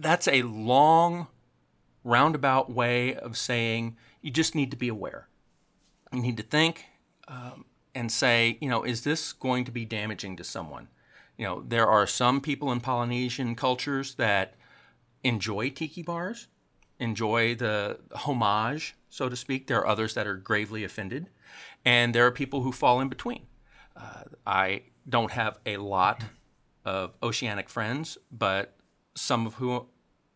[0.00, 1.26] that's a long,
[2.04, 5.28] roundabout way of saying you just need to be aware.
[6.12, 6.86] You need to think
[7.26, 10.88] um, and say, you know, is this going to be damaging to someone?
[11.36, 14.54] You know, there are some people in Polynesian cultures that
[15.22, 16.48] enjoy tiki bars,
[16.98, 19.66] enjoy the homage, so to speak.
[19.66, 21.28] There are others that are gravely offended,
[21.84, 23.46] and there are people who fall in between.
[23.96, 26.24] Uh, I don't have a lot
[26.84, 28.77] of oceanic friends, but
[29.18, 29.86] some of whom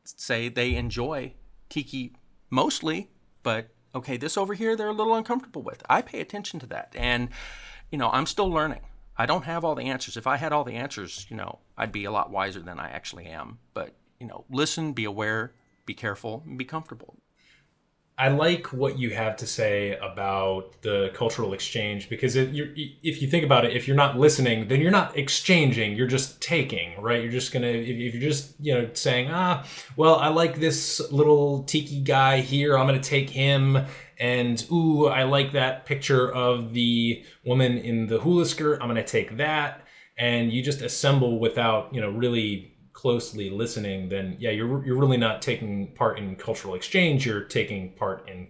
[0.05, 1.35] say they enjoy
[1.69, 2.15] tiki
[2.51, 3.11] mostly,
[3.43, 5.83] but okay, this over here they're a little uncomfortable with.
[5.89, 6.95] I pay attention to that.
[6.97, 7.29] And,
[7.91, 8.81] you know, I'm still learning.
[9.17, 10.17] I don't have all the answers.
[10.17, 12.89] If I had all the answers, you know, I'd be a lot wiser than I
[12.89, 13.59] actually am.
[13.75, 15.53] But, you know, listen, be aware,
[15.85, 17.17] be careful, and be comfortable.
[18.19, 23.29] I like what you have to say about the cultural exchange because if, if you
[23.29, 25.97] think about it, if you're not listening, then you're not exchanging.
[25.97, 27.23] You're just taking, right?
[27.23, 29.65] You're just gonna if, if you're just you know saying, ah,
[29.97, 32.77] well, I like this little tiki guy here.
[32.77, 33.79] I'm gonna take him,
[34.19, 38.83] and ooh, I like that picture of the woman in the hula skirt.
[38.83, 39.87] I'm gonna take that,
[40.19, 42.72] and you just assemble without you know really
[43.03, 47.27] closely listening, then yeah, you're you're really not taking part in cultural exchange.
[47.27, 48.47] You're taking part in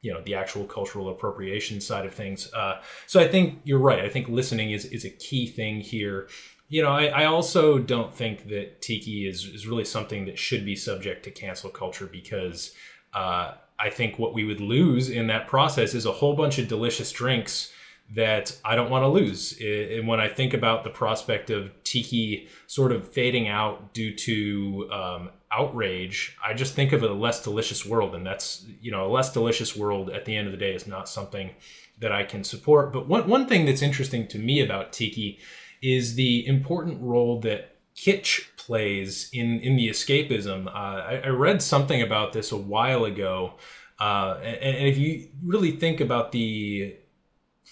[0.00, 2.52] you know the actual cultural appropriation side of things.
[2.54, 4.04] Uh, so I think you're right.
[4.04, 6.28] I think listening is is a key thing here.
[6.68, 10.64] You know, I, I also don't think that tiki is is really something that should
[10.64, 12.72] be subject to cancel culture because
[13.12, 16.68] uh, I think what we would lose in that process is a whole bunch of
[16.68, 17.72] delicious drinks
[18.14, 19.58] that I don't want to lose.
[19.60, 24.88] And when I think about the prospect of Tiki sort of fading out due to
[24.92, 28.14] um, outrage, I just think of a less delicious world.
[28.14, 30.86] And that's, you know, a less delicious world at the end of the day is
[30.86, 31.50] not something
[31.98, 32.92] that I can support.
[32.92, 35.40] But one, one thing that's interesting to me about Tiki
[35.82, 40.68] is the important role that kitsch plays in, in the escapism.
[40.68, 43.54] Uh, I, I read something about this a while ago.
[43.98, 46.96] Uh, and, and if you really think about the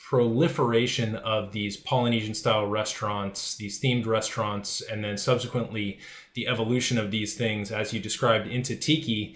[0.08, 5.98] proliferation of these Polynesian style restaurants, these themed restaurants, and then subsequently
[6.34, 9.34] the evolution of these things, as you described, into tiki,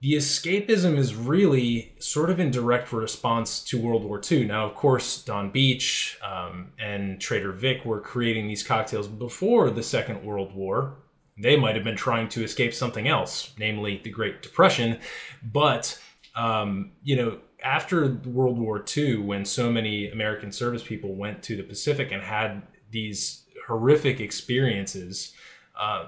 [0.00, 4.46] the escapism is really sort of in direct response to World War II.
[4.46, 9.82] Now, of course, Donn Beach um, and Trader Vic were creating these cocktails before the
[9.82, 10.96] Second World War.
[11.40, 14.98] They might have been trying to escape something else, namely the Great Depression.
[15.42, 16.00] But,
[16.38, 21.56] um, you know, after World War II, when so many American service people went to
[21.56, 25.34] the Pacific and had these horrific experiences,
[25.78, 26.06] uh,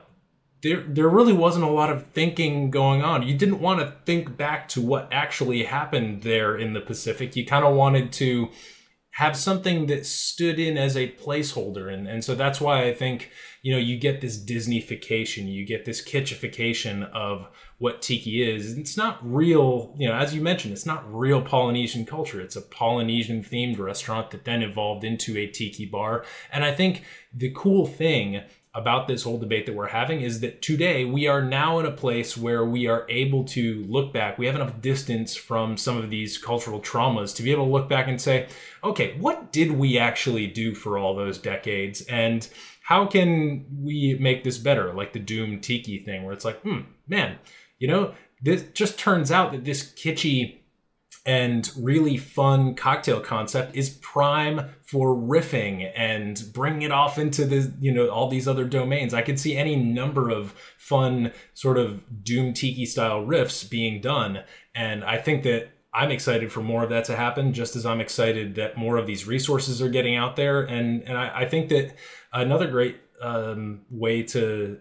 [0.62, 3.26] there there really wasn't a lot of thinking going on.
[3.26, 7.34] You didn't want to think back to what actually happened there in the Pacific.
[7.34, 8.50] You kind of wanted to
[9.12, 13.30] have something that stood in as a placeholder, and and so that's why I think
[13.62, 17.48] you know you get this Disneyfication, you get this kitschification of
[17.80, 18.76] what tiki is.
[18.76, 22.38] It's not real, you know, as you mentioned, it's not real Polynesian culture.
[22.38, 26.26] It's a Polynesian themed restaurant that then evolved into a tiki bar.
[26.52, 30.62] And I think the cool thing about this whole debate that we're having is that
[30.62, 34.38] today we are now in a place where we are able to look back.
[34.38, 37.88] We have enough distance from some of these cultural traumas to be able to look
[37.88, 38.46] back and say,
[38.84, 42.02] okay, what did we actually do for all those decades?
[42.02, 42.48] And
[42.82, 44.92] how can we make this better?
[44.92, 47.38] Like the Doom Tiki thing, where it's like, hmm, man,
[47.80, 50.60] you know, this just turns out that this kitschy
[51.26, 57.72] and really fun cocktail concept is prime for riffing and bringing it off into the
[57.78, 62.02] you know all these other domains i could see any number of fun sort of
[62.24, 64.42] doom tiki style riffs being done
[64.74, 68.00] and i think that I'm excited for more of that to happen, just as I'm
[68.00, 70.62] excited that more of these resources are getting out there.
[70.62, 71.96] And and I, I think that
[72.32, 74.78] another great um, way to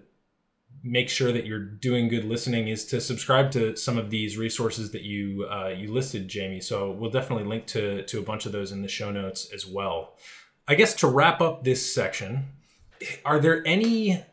[0.83, 4.91] make sure that you're doing good listening is to subscribe to some of these resources
[4.91, 6.63] that you uh, you listed, Jayme.
[6.63, 9.65] So we'll definitely link to to a bunch of those in the show notes as
[9.65, 10.15] well.
[10.67, 12.45] I guess to wrap up this section,
[13.25, 14.23] are there any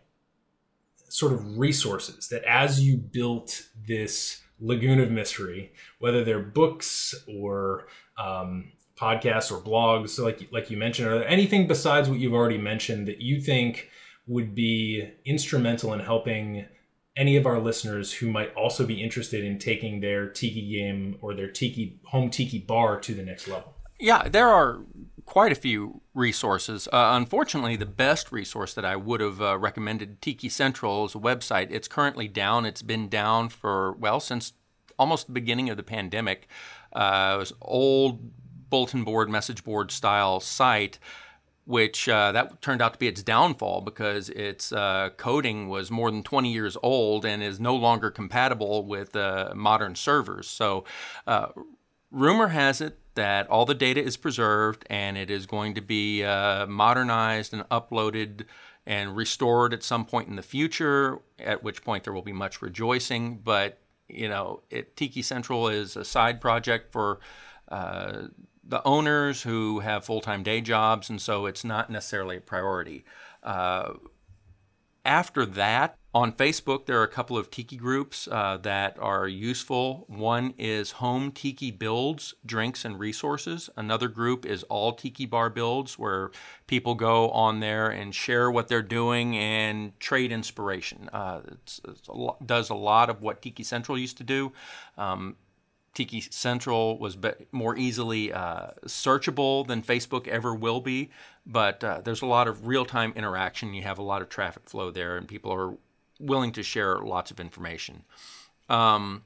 [1.08, 7.86] sort of resources that as you built this lagoon of mystery, whether they're books or
[8.18, 12.58] um, podcasts or blogs, like like you mentioned, are there anything besides what you've already
[12.58, 13.90] mentioned that you think
[14.26, 16.66] would be instrumental in helping
[17.16, 21.34] any of our listeners who might also be interested in taking their tiki game or
[21.34, 23.74] their tiki home tiki bar to the next level?
[23.98, 24.80] Yeah, there are
[25.24, 26.86] quite a few resources.
[26.88, 31.18] Uh, unfortunately, the best resource that I would have uh, recommended, Tiki Central, is a
[31.18, 31.68] website.
[31.70, 32.66] It's currently down.
[32.66, 34.52] It's been down for, well, since
[34.98, 36.48] almost the beginning of the pandemic.
[36.92, 38.30] Uh, it was old
[38.68, 40.98] bulletin board, message board style site
[41.66, 46.10] which uh, that turned out to be its downfall because its uh, coding was more
[46.10, 50.48] than 20 years old and is no longer compatible with uh, modern servers.
[50.48, 50.84] So,
[51.26, 51.48] uh,
[52.12, 56.22] rumor has it that all the data is preserved and it is going to be
[56.22, 58.44] uh, modernized and uploaded
[58.86, 62.62] and restored at some point in the future, at which point there will be much
[62.62, 63.38] rejoicing.
[63.42, 67.18] But, you know, it, Tiki Central is a side project for
[67.68, 68.28] uh,
[68.68, 73.04] the owners who have full time day jobs, and so it's not necessarily a priority.
[73.42, 73.94] Uh,
[75.04, 80.04] after that, on Facebook, there are a couple of tiki groups uh, that are useful.
[80.08, 83.70] One is Home Tiki Builds, Drinks and Resources.
[83.76, 86.30] Another group is All Tiki Bar Builds, where
[86.66, 91.08] people go on there and share what they're doing and trade inspiration.
[91.12, 91.42] Uh,
[92.08, 94.52] a does a lot of what Tiki Central used to do.
[94.98, 95.36] Um,
[95.96, 97.16] Tiki Central was
[97.52, 101.08] more easily uh, searchable than Facebook ever will be,
[101.46, 103.72] but uh, there's a lot of real time interaction.
[103.72, 105.78] You have a lot of traffic flow there, and people are
[106.20, 108.04] willing to share lots of information.
[108.68, 109.22] Um,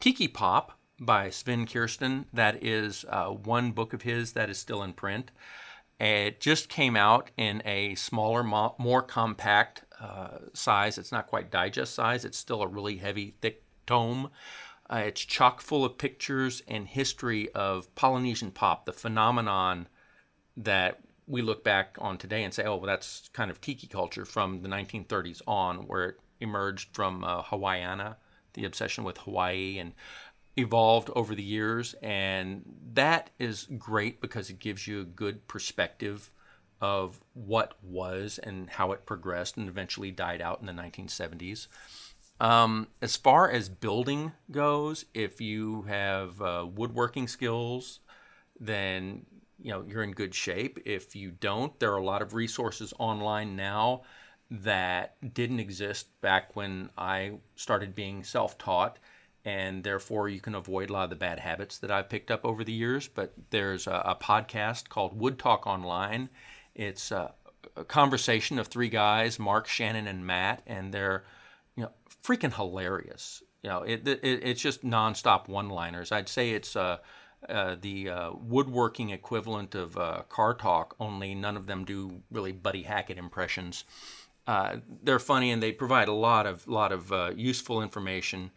[0.00, 4.82] Tiki Pop by Sven Kirsten, that is uh, one book of his that is still
[4.82, 5.30] in print.
[5.98, 10.98] It just came out in a smaller, more compact uh, size.
[10.98, 14.28] It's not quite digest size, it's still a really heavy, thick tome.
[14.90, 19.88] Uh, it's chock full of pictures and history of Polynesian pop, the phenomenon
[20.56, 24.24] that we look back on today and say, oh, well, that's kind of tiki culture
[24.24, 28.18] from the 1930s on, where it emerged from uh, Hawaiiana,
[28.52, 29.94] the obsession with Hawaii, and
[30.56, 31.94] evolved over the years.
[32.02, 32.62] And
[32.92, 36.30] that is great because it gives you a good perspective
[36.80, 41.68] of what was and how it progressed and eventually died out in the 1970s.
[42.40, 48.00] Um, as far as building goes, if you have uh, woodworking skills,
[48.58, 49.26] then
[49.58, 50.78] you know you're in good shape.
[50.84, 54.02] If you don't, there are a lot of resources online now
[54.50, 58.98] that didn't exist back when I started being self-taught,
[59.44, 62.44] and therefore you can avoid a lot of the bad habits that I've picked up
[62.44, 63.08] over the years.
[63.08, 66.28] But there's a, a podcast called Wood Talk Online.
[66.74, 67.32] It's a,
[67.76, 71.24] a conversation of three guys, Mark, Shannon, and Matt, and they're
[72.24, 73.42] freaking hilarious.
[73.62, 76.12] You know, it, it it's just nonstop one-liners.
[76.12, 76.98] I'd say it's uh,
[77.48, 82.52] uh, the uh, woodworking equivalent of uh, car talk, only none of them do really
[82.52, 83.84] Buddy Hackett impressions.
[84.46, 88.50] Uh, they're funny and they provide a lot of lot of uh, useful information.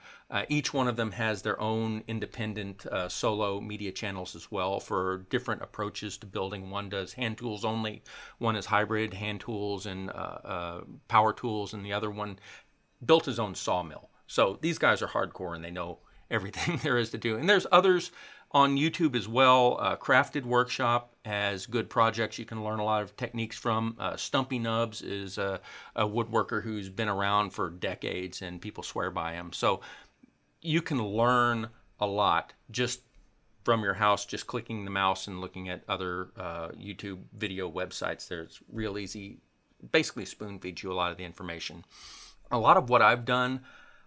[0.49, 5.61] Each one of them has their own independent solo media channels as well for different
[5.61, 6.69] approaches to building.
[6.69, 8.03] One does hand tools only,
[8.37, 10.11] one is hybrid hand tools and
[11.07, 12.39] power tools, and the other one
[13.03, 14.09] built his own sawmill.
[14.27, 17.37] So these guys are hardcore and they know everything there is to do.
[17.37, 18.11] And there's others
[18.51, 19.77] on YouTube as well.
[19.79, 23.95] Uh, Crafted Workshop has good projects you can learn a lot of techniques from.
[23.99, 25.59] Uh, Stumpy Nubs is a,
[25.95, 29.51] a, woodworker who's been around for decades and people swear by him.
[29.51, 29.81] So
[30.61, 31.69] you can learn
[31.99, 33.01] a lot just
[33.65, 38.29] from your house, just clicking the mouse and looking at other uh, YouTube video websites.
[38.29, 39.39] There's real easy,
[39.91, 41.83] basically spoon feeds you a lot of the information
[42.51, 43.61] a lot of what I've done,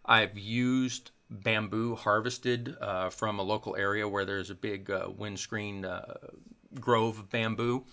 [0.05, 5.84] I've used bamboo harvested uh, from a local area where there's a big uh, windscreen
[5.84, 6.14] uh,
[6.80, 7.84] grove of bamboo.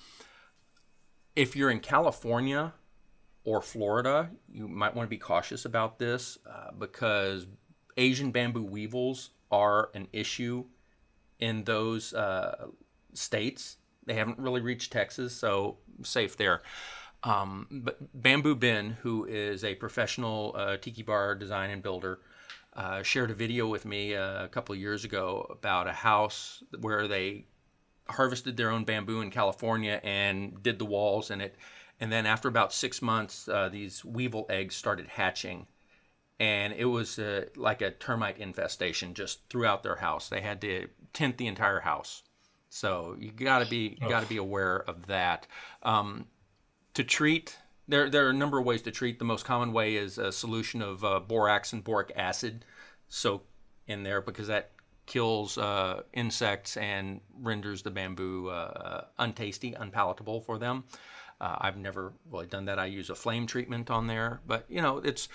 [1.35, 2.73] If you're in California
[3.43, 7.45] or Florida, you might want to be cautious about this uh, because
[7.95, 10.65] Asian bamboo weevils are an issue
[11.39, 12.67] in those uh,
[13.13, 13.77] states.
[14.05, 16.61] They haven't really reached Texas, so safe there.
[17.23, 22.19] Um, but Bamboo Ben, who is a professional uh, tiki bar design and builder,
[22.75, 26.63] uh, shared a video with me uh, a couple of years ago about a house
[26.79, 27.45] where they
[28.07, 31.55] harvested their own bamboo in California and did the walls and it.
[31.99, 35.65] And then after about six months, uh, these weevil eggs started hatching,
[36.39, 40.29] and it was uh, like a termite infestation just throughout their house.
[40.29, 42.21] They had to tint the entire house,
[42.69, 45.47] so you got to be you got to be aware of that.
[45.81, 46.27] Um,
[46.97, 49.19] to treat there, there are a number of ways to treat.
[49.19, 52.65] The most common way is a solution of uh, borax and boric acid
[53.07, 53.45] soak
[53.85, 54.71] in there because that
[55.05, 60.85] kills uh, insects and renders the bamboo uh, untasty, unpalatable for them.
[61.39, 62.79] Uh, I've never really done that.
[62.79, 65.29] I use a flame treatment on there, but you know, it's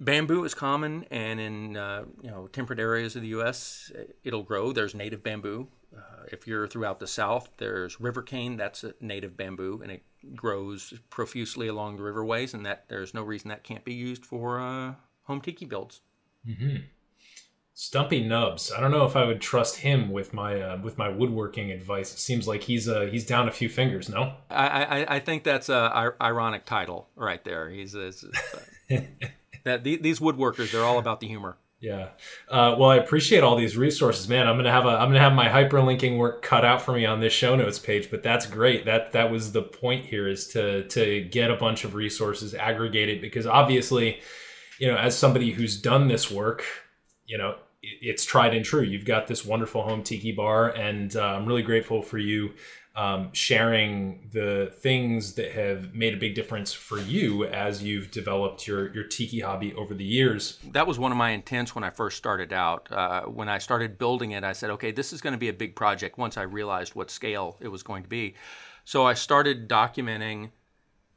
[0.00, 3.92] bamboo is common, and in uh, you know temperate areas of the U.S.,
[4.24, 4.72] it'll grow.
[4.72, 5.68] There's native bamboo.
[5.94, 8.56] Uh, if you're throughout the South, there's river cane.
[8.56, 10.02] That's a native bamboo, and it
[10.34, 14.60] grows profusely along the riverways, and that there's no reason that can't be used for
[14.60, 16.00] uh, home tiki builds.
[16.46, 16.76] Mm-hmm.
[17.78, 18.72] Stumpy Nubs.
[18.72, 22.10] I don't know if I would trust him with my uh, with my woodworking advice.
[22.14, 24.08] It seems like he's uh, he's down a few fingers.
[24.08, 27.68] No, I I, I think that's a ironic title right there.
[27.68, 28.24] He's, he's
[29.64, 31.58] that these woodworkers they're all about the humor.
[31.78, 32.08] Yeah.
[32.48, 34.48] Uh, well, I appreciate all these resources, man.
[34.48, 37.20] I'm gonna have a I'm gonna have my hyperlinking work cut out for me on
[37.20, 38.86] this show notes page, but that's great.
[38.86, 43.20] That that was the point here is to to get a bunch of resources aggregated
[43.20, 44.20] because obviously,
[44.80, 46.64] you know, as somebody who's done this work,
[47.26, 48.82] you know, it's tried and true.
[48.82, 52.54] You've got this wonderful home tiki bar, and uh, I'm really grateful for you
[52.96, 58.66] um, sharing the things that have made a big difference for you as you've developed
[58.66, 60.58] your your tiki hobby over the years.
[60.72, 62.90] That was one of my intents when I first started out.
[62.90, 65.52] Uh, when I started building it, I said, okay, this is going to be a
[65.52, 66.16] big project.
[66.16, 68.34] Once I realized what scale it was going to be,
[68.84, 70.50] so I started documenting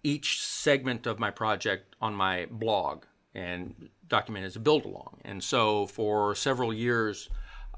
[0.03, 5.21] each segment of my project on my blog and document as a build along.
[5.23, 7.29] And so for several years.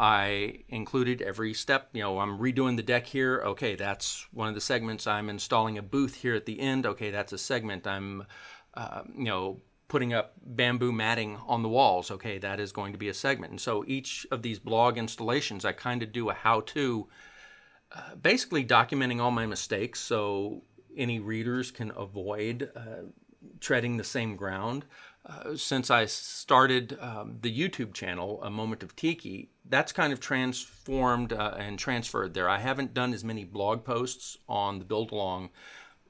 [0.02, 1.90] I included every step.
[1.94, 3.40] You know, I'm redoing the deck here.
[3.46, 5.06] Okay, that's one of the segments.
[5.06, 6.88] I'm installing a booth here at the end.
[6.88, 7.86] Okay, that's a segment.
[7.86, 8.26] I'm,
[8.74, 12.10] uh, you know, putting up bamboo matting on the walls.
[12.10, 13.52] Okay, that is going to be a segment.
[13.52, 17.08] And so each of these blog installations, I kind of do a how to,
[17.92, 20.64] uh, basically documenting all my mistakes so
[20.98, 23.12] any readers can avoid uh,
[23.60, 24.86] treading the same ground.
[25.56, 31.32] Since I started um, the YouTube channel, A Moment of Tiki, that's kind of transformed
[31.32, 32.50] uh, and transferred there.
[32.50, 35.50] I haven't done as many blog posts on the build along,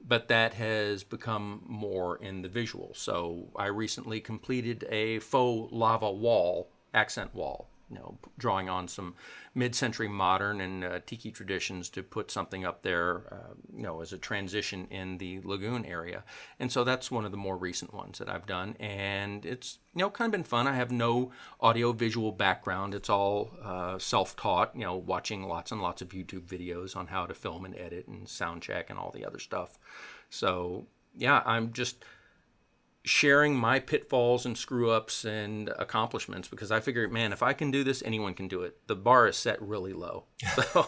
[0.06, 2.92] but that has become more in the visual.
[2.94, 9.14] So I recently completed a faux lava wall, accent wall, you know, drawing on some
[9.54, 14.12] mid-century modern and uh, tiki traditions to put something up there, uh, you know, as
[14.12, 16.24] a transition in the lagoon area.
[16.58, 20.00] And so that's one of the more recent ones that I've done, and it's you
[20.00, 20.66] know kind of been fun.
[20.66, 24.74] I have no audio-visual background; it's all uh, self-taught.
[24.74, 28.08] You know, watching lots and lots of YouTube videos on how to film and edit
[28.08, 29.78] and sound check and all the other stuff.
[30.30, 32.04] So yeah, I'm just
[33.04, 37.70] sharing my pitfalls and screw ups and accomplishments because I figure, man, if I can
[37.70, 38.76] do this, anyone can do it.
[38.86, 40.24] The bar is set really low.
[40.54, 40.86] So.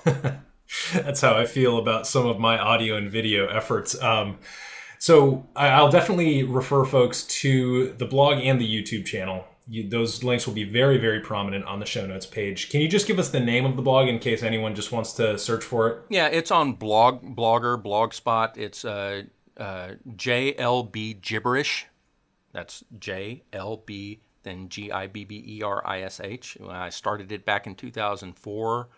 [0.94, 4.00] That's how I feel about some of my audio and video efforts.
[4.02, 4.38] Um,
[4.98, 9.44] so I'll definitely refer folks to the blog and the YouTube channel.
[9.68, 12.70] You, those links will be very, very prominent on the show notes page.
[12.70, 15.12] Can you just give us the name of the blog in case anyone just wants
[15.14, 15.98] to search for it?
[16.08, 18.56] Yeah, it's on blog, Blogger, Blogspot.
[18.56, 19.24] It's uh,
[19.58, 21.86] uh, JLB Gibberish
[22.54, 26.56] that's J L B, then G I B B E R I S H.
[26.66, 28.88] I started it back in 2004,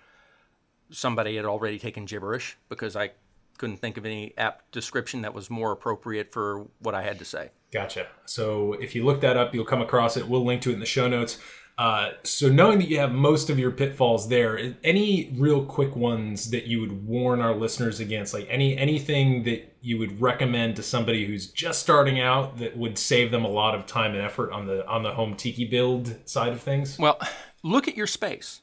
[0.91, 3.13] somebody had already taken gibberish because I
[3.59, 7.25] couldn't think of any app description that was more appropriate for what I had to
[7.25, 7.51] say.
[7.73, 8.07] Gotcha.
[8.27, 10.29] So if you look that up, you'll come across it.
[10.29, 11.39] We'll link to it in the show notes.
[11.79, 16.51] Uh, so knowing that you have most of your pitfalls there, any real quick ones
[16.51, 20.83] that you would warn our listeners against, like any anything that you would recommend to
[20.83, 24.51] somebody who's just starting out that would save them a lot of time and effort
[24.53, 26.99] on the on the home tiki build side of things?
[26.99, 27.21] Well,
[27.63, 28.63] look at your space.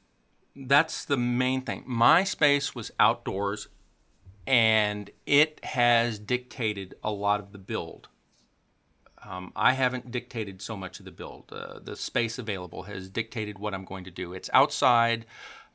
[0.55, 1.83] That's the main thing.
[1.85, 3.67] My space was outdoors,
[4.47, 8.07] and it has dictated a lot of the build.
[9.27, 11.51] Um, I haven't dictated so much of the build.
[11.51, 14.33] Uh, the space available has dictated what I'm going to do.
[14.33, 15.25] It's outside.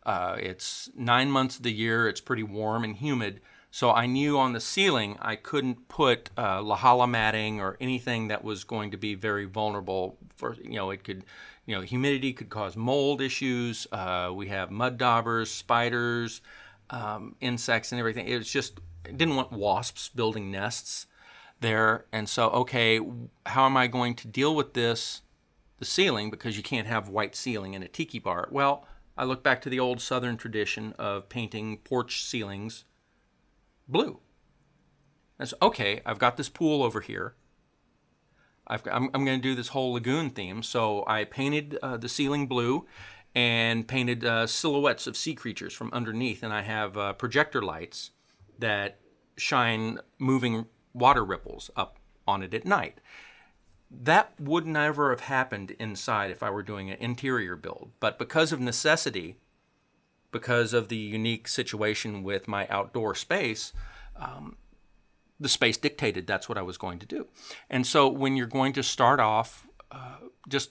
[0.05, 2.09] Uh, it's nine months of the year.
[2.09, 3.41] It's pretty warm and humid.
[3.71, 8.43] So I knew on the ceiling I couldn't put uh, lauhala matting or anything that
[8.43, 10.17] was going to be very vulnerable.
[10.37, 11.25] For you know, it could,
[11.67, 13.87] you know, humidity could cause mold issues.
[13.93, 16.41] Uh, we have mud daubers, spiders,
[16.89, 18.27] um, insects, and everything.
[18.27, 21.07] It was just didn't want wasps building nests
[21.61, 22.07] there.
[22.13, 23.01] And so, okay,
[23.47, 25.23] how am I going to deal with this
[25.79, 28.49] the ceiling because you can't have white ceiling in a tiki bar.
[28.51, 28.85] Well,
[29.17, 32.85] I look back to the old southern tradition of painting porch ceilings
[33.89, 34.21] blue.
[35.39, 37.35] That's okay, I've got this pool over here.
[38.67, 40.63] I'm, I'm going to do this whole lagoon theme.
[40.63, 42.87] So I painted uh, the ceiling blue
[43.35, 46.43] and painted uh, silhouettes of sea creatures from underneath.
[46.43, 48.11] And I have uh, projector lights
[48.59, 48.99] that
[49.37, 52.99] shine moving water ripples up on it at night.
[53.91, 57.91] That would never have happened inside if I were doing an interior build.
[58.01, 59.36] But because of necessity,
[60.30, 63.72] because of the unique situation with my outdoor space,
[64.16, 64.57] um,
[65.41, 67.28] the space dictated that's what I was going to do.
[67.70, 70.16] And so when you're going to start off, uh,
[70.49, 70.70] just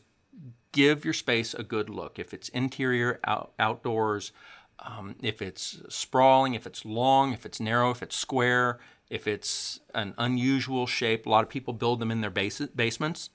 [0.71, 2.19] give your space a good look.
[2.19, 4.31] If it's interior, out, outdoors,
[4.79, 8.79] um, if it's sprawling, if it's long, if it's narrow, if it's square,
[9.09, 11.25] if it's an unusual shape.
[11.25, 13.29] A lot of people build them in their base- basements,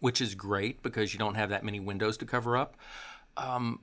[0.00, 2.76] which is great because you don't have that many windows to cover up.
[3.36, 3.80] Um,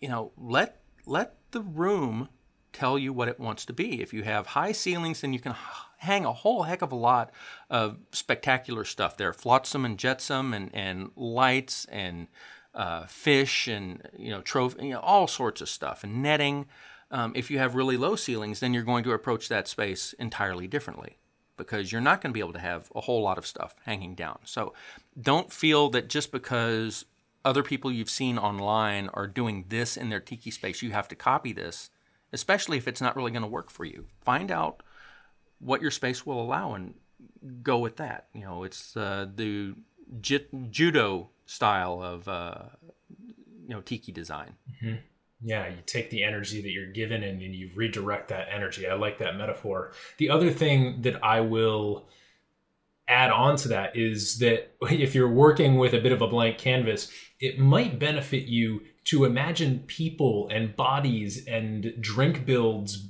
[0.00, 2.28] you know, let let the room
[2.72, 4.00] tell you what it wants to be.
[4.00, 5.54] If you have high ceilings, then you can
[5.98, 7.30] hang a whole heck of a lot
[7.68, 12.26] of spectacular stuff there flotsam and jetsam and, and lights and
[12.74, 16.64] uh, fish and you know trophy you know all sorts of stuff and netting
[17.10, 20.66] um, if you have really low ceilings then you're going to approach that space entirely
[20.66, 21.16] differently
[21.56, 24.14] because you're not going to be able to have a whole lot of stuff hanging
[24.14, 24.72] down so
[25.20, 27.04] don't feel that just because
[27.44, 31.14] other people you've seen online are doing this in their tiki space you have to
[31.14, 31.90] copy this
[32.32, 34.06] especially if it's not really going to work for you.
[34.20, 34.82] Find out
[35.58, 36.94] what your space will allow and
[37.62, 38.28] go with that.
[38.34, 39.74] You know, it's uh, the
[40.20, 42.62] judo style of uh,
[43.66, 44.56] you know tiki design.
[44.82, 44.96] Mm-hmm.
[45.42, 48.86] Yeah, you take the energy that you're given and, you redirect that energy.
[48.86, 49.92] I like that metaphor.
[50.18, 52.08] The other thing that I will
[53.08, 56.58] add on to that is that if you're working with a bit of a blank
[56.58, 57.10] canvas,
[57.40, 63.08] it might benefit you to imagine people and bodies and drink builds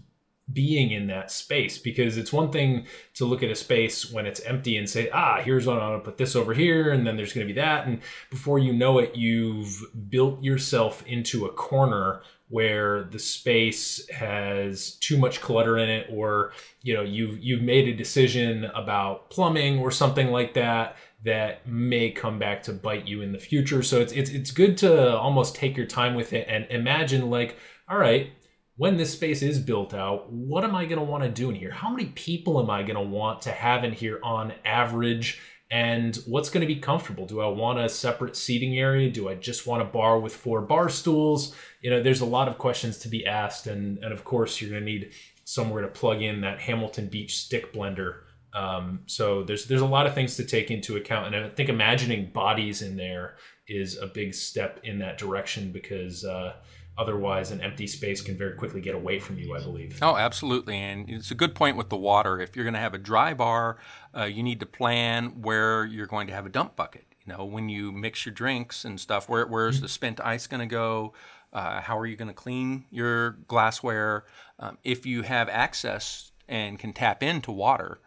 [0.52, 4.40] being in that space because it's one thing to look at a space when it's
[4.40, 7.16] empty and say ah here's what i'm going to put this over here and then
[7.16, 11.52] there's going to be that and before you know it you've built yourself into a
[11.52, 17.62] corner where the space has too much clutter in it or you know you've you've
[17.62, 23.06] made a decision about plumbing or something like that that may come back to bite
[23.06, 23.82] you in the future.
[23.82, 27.56] So it's it's it's good to almost take your time with it and imagine like
[27.88, 28.32] all right
[28.80, 31.54] when this space is built out what am i going to want to do in
[31.54, 31.70] here?
[31.70, 35.38] How many people am i going to want to have in here on average?
[35.70, 37.26] And what's going to be comfortable?
[37.26, 39.10] Do i want a separate seating area?
[39.10, 41.54] Do i just want a bar with four bar stools?
[41.82, 44.70] You know there's a lot of questions to be asked and and of course you're
[44.70, 45.12] going to need
[45.44, 48.20] somewhere to plug in that hamilton beach stick blender.
[48.54, 51.68] Um, so there's there's a lot of things to take into account and i think
[51.68, 53.36] imagining bodies in there
[53.68, 56.54] is a big step in that direction because uh,
[57.00, 59.98] Otherwise, an empty space can very quickly get away from you, I believe.
[60.02, 60.76] Oh, absolutely.
[60.76, 62.38] And it's a good point with the water.
[62.38, 63.78] If you're going to have a dry bar,
[64.14, 67.06] uh, you need to plan where you're going to have a dump bucket.
[67.24, 69.84] You know, when you mix your drinks and stuff, where, where's mm-hmm.
[69.84, 71.14] the spent ice going to go?
[71.54, 74.26] Uh, how are you going to clean your glassware?
[74.58, 78.00] Um, if you have access and can tap into water,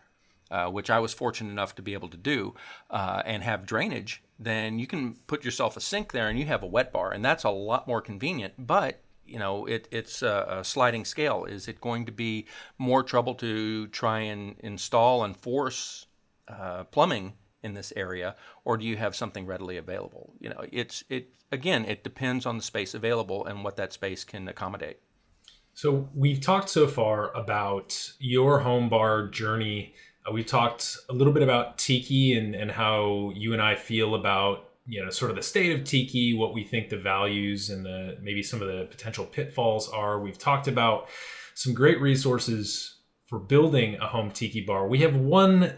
[0.51, 2.53] uh, which I was fortunate enough to be able to do,
[2.91, 6.63] uh, and have drainage, then you can put yourself a sink there and you have
[6.63, 8.53] a wet bar, and that's a lot more convenient.
[8.57, 11.45] But you know, it, it's a, a, sliding scale.
[11.45, 12.45] Is it going to be
[12.77, 16.07] more trouble to try and install and force
[16.47, 17.33] uh, plumbing
[17.63, 18.35] in this area,
[18.65, 20.33] or do you have something readily available?
[20.39, 21.85] You know, it's it again.
[21.85, 24.99] It depends on the space available and what that space can accommodate.
[25.73, 29.95] So we've talked so far about your home bar journey
[30.31, 34.69] we talked a little bit about tiki and, and how you and I feel about
[34.85, 38.17] you know sort of the state of tiki, what we think the values and the
[38.21, 40.19] maybe some of the potential pitfalls are.
[40.19, 41.09] We've talked about
[41.55, 42.95] some great resources
[43.25, 44.87] for building a home tiki bar.
[44.87, 45.73] We have one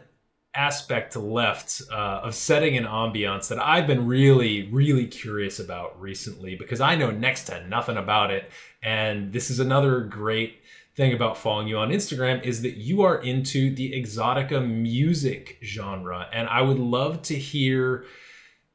[0.55, 6.55] aspect left uh, of setting an ambiance that I've been really, really curious about recently
[6.55, 8.49] because I know next to nothing about it.
[8.81, 10.61] And this is another great
[10.95, 16.27] thing about following you on Instagram is that you are into the exotica music genre.
[16.31, 18.05] And I would love to hear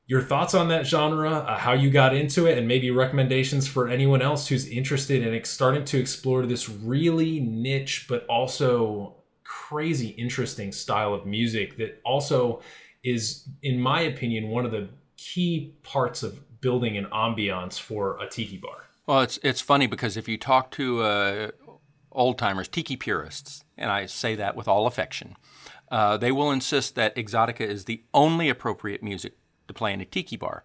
[0.07, 3.89] your thoughts on that genre, uh, how you got into it, and maybe recommendations for
[3.89, 9.14] anyone else who's interested in starting to explore this really niche but also
[9.45, 12.61] crazy interesting style of music that also
[13.05, 18.29] is, in my opinion, one of the key parts of building an ambiance for a
[18.29, 18.91] tiki bar.
[19.07, 21.51] Well, it's it's funny because if you talk to uh,
[22.13, 25.37] old timers, tiki purists, and I say that with all affection,
[25.91, 29.35] uh, they will insist that exotica is the only appropriate music
[29.69, 30.65] to play in a tiki bar.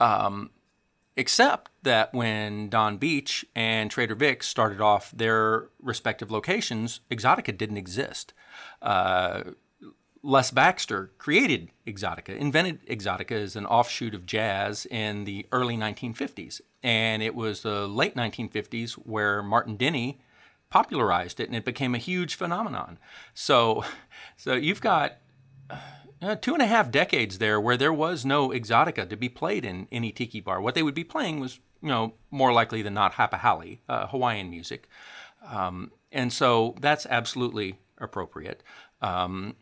[0.00, 0.50] Um,
[1.18, 7.76] except that when Donn Beach and Trader Vic started off their respective locations, Exotica didn't
[7.76, 8.32] exist.
[8.80, 9.42] Uh,
[10.22, 16.60] Les Baxter created Exotica, invented Exotica as an offshoot of jazz in the early 1950s.
[16.84, 20.20] And it was the late 1950s where Martin Denny
[20.70, 22.98] popularized it and it became a huge phenomenon.
[23.34, 23.84] So,
[24.36, 25.18] so you've got
[26.20, 29.64] uh, two and a half decades there where there was no exotica to be played
[29.64, 30.60] in any tiki bar.
[30.60, 34.06] What they would be playing was, you know, more likely than not hapa haole, uh,
[34.08, 34.88] Hawaiian music.
[35.46, 38.62] Um, and so that's absolutely appropriate.
[39.00, 39.54] Um,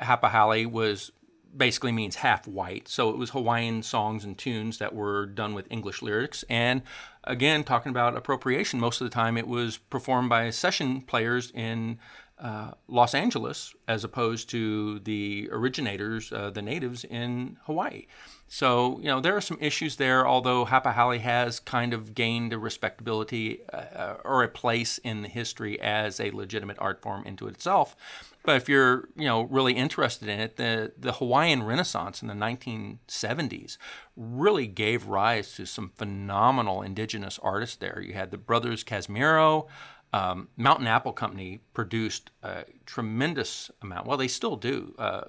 [0.00, 1.12] hapa haole was
[1.56, 2.88] basically means half white.
[2.88, 6.44] So it was Hawaiian songs and tunes that were done with English lyrics.
[6.48, 6.82] And
[7.24, 11.98] again, talking about appropriation, most of the time it was performed by session players in
[12.38, 18.06] uh, Los Angeles as opposed to the originators, uh, the natives in Hawaii.
[18.48, 22.52] So, you know, there are some issues there, although Hapa haole has kind of gained
[22.52, 27.46] a respectability uh, or a place in the history as a legitimate art form into
[27.46, 27.94] itself.
[28.42, 32.34] But if you're, you know, really interested in it, the, the Hawaiian Renaissance in the
[32.34, 33.76] 1970s
[34.16, 38.00] really gave rise to some phenomenal indigenous artists there.
[38.00, 39.66] You had the brothers Cazimero,
[40.12, 44.06] um, Mountain Apple Company produced a tremendous amount.
[44.06, 45.22] Well, they still do uh,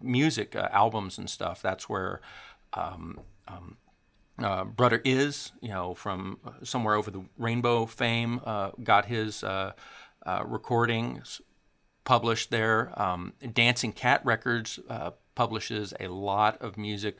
[0.00, 1.60] music uh, albums and stuff.
[1.60, 2.20] That's where
[2.72, 3.76] um, um,
[4.38, 9.72] uh, Brother Iz, you know, from somewhere over the rainbow fame, uh, got his uh,
[10.24, 11.42] uh, recordings
[12.04, 12.92] published there.
[13.00, 14.78] Um, Dancing Cat Records
[15.34, 17.18] publishes a lot of music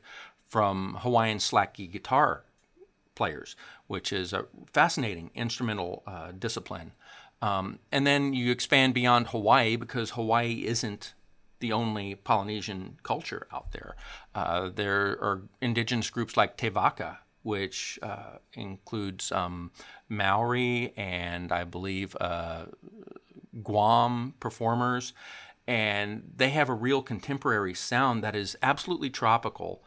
[0.49, 2.45] from Hawaiian slack key guitar
[3.15, 3.57] players,
[3.87, 6.93] which is a fascinating instrumental uh, discipline.
[7.41, 11.15] Um, and then you expand beyond Hawaii because Hawaii isn't
[11.61, 13.97] the only Polynesian culture out there.
[14.35, 19.71] Uh, there are indigenous groups like Te Vaka, which uh, includes um,
[20.09, 22.67] Maori and I believe uh,
[23.63, 25.13] Guam performers.
[25.67, 29.83] And they have a real contemporary sound that is absolutely tropical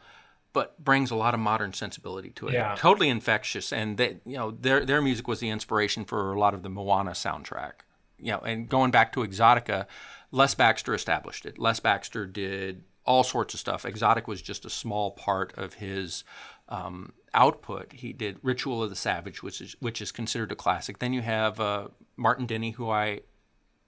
[0.56, 2.54] but brings a lot of modern sensibility to it.
[2.54, 2.74] Yeah.
[2.78, 6.54] Totally infectious, and they, you know their their music was the inspiration for a lot
[6.54, 7.72] of the Moana soundtrack.
[8.18, 9.84] You know, and going back to Exotica,
[10.30, 11.58] Les Baxter established it.
[11.58, 13.84] Les Baxter did all sorts of stuff.
[13.84, 16.24] Exotic was just a small part of his
[16.70, 17.92] um, output.
[17.92, 21.00] He did Ritual of the Savage, which is which is considered a classic.
[21.00, 23.20] Then you have uh, Martin Denny, who I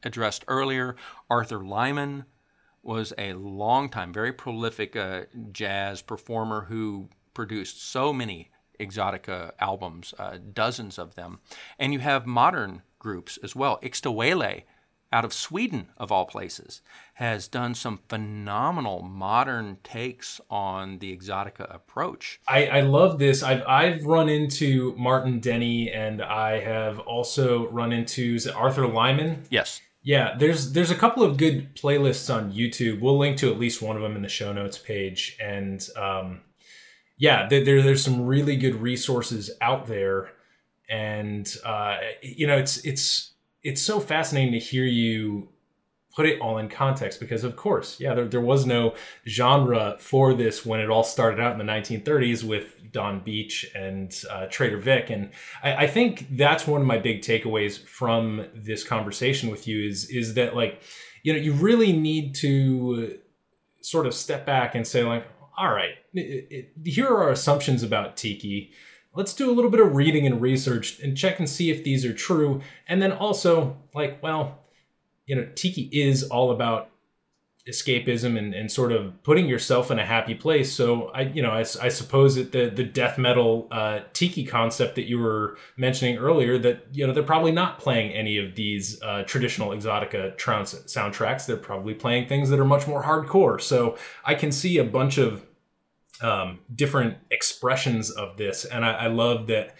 [0.03, 0.97] addressed earlier,
[1.31, 2.25] Arthur Lyman,
[2.83, 5.23] was a long time, very prolific uh,
[5.53, 11.41] jazz performer who produced so many exotica albums, uh, dozens of them.
[11.79, 13.79] And you have modern groups as well.
[13.83, 14.63] Ixtahuele,
[15.13, 16.83] out of Sweden, of all places,
[17.15, 22.41] has done some phenomenal modern takes on the exotica approach.
[22.47, 23.43] I, I love this.
[23.43, 28.87] I've I've run into Martin Denny, and I have also run into is it Arthur
[28.87, 29.45] Lyman.
[29.51, 29.81] Yes.
[30.09, 33.01] Yeah, there's there's a couple of good playlists on YouTube.
[33.01, 36.41] We'll link to at least one of them in the show notes page, and um,
[37.19, 40.31] yeah, there, there's some really good resources out there,
[40.89, 43.33] and uh, you know it's it's
[43.63, 45.51] it's so fascinating to hear you
[46.17, 48.95] put it all in context because of course yeah there, there was no
[49.27, 54.15] genre for this when it all started out in the 1930s with Donn Beach and
[54.31, 55.11] uh, Trader Vic.
[55.11, 55.31] And
[55.63, 60.09] I, I, think that's one of my big takeaways from this conversation with you is
[60.11, 60.83] is that like,
[61.23, 63.19] you know, you really need to
[63.81, 65.27] sort of step back and say like,
[65.57, 68.71] all right, it, it, here are our assumptions about Tiki.
[69.15, 72.05] Let's do a little bit of reading and research and check and see if these
[72.05, 72.61] are true.
[72.87, 74.59] And then also like, well,
[75.27, 76.91] you know, Tiki is all about
[77.69, 80.73] escapism and, and sort of putting yourself in a happy place.
[80.73, 84.95] So I, you know, I, I suppose that the the death metal uh, tiki concept
[84.95, 89.01] that you were mentioning earlier, that you know they're probably not playing any of these
[89.03, 91.47] uh, traditional exotica trance soundtracks.
[91.47, 93.61] They're probably playing things that are much more hardcore.
[93.61, 95.45] So I can see a bunch of
[96.23, 99.77] um, different expressions of this, and I, I love that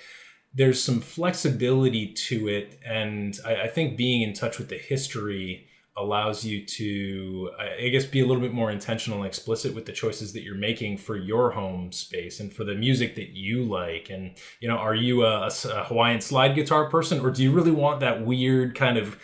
[0.55, 5.68] there's some flexibility to it, and I, I think being in touch with the history
[5.99, 9.93] allows you to i guess be a little bit more intentional and explicit with the
[9.93, 14.11] choices that you're making for your home space and for the music that you like.
[14.11, 17.71] And you know are you a, a hawaiian slide guitar person or do you really
[17.71, 19.19] want that weird kind of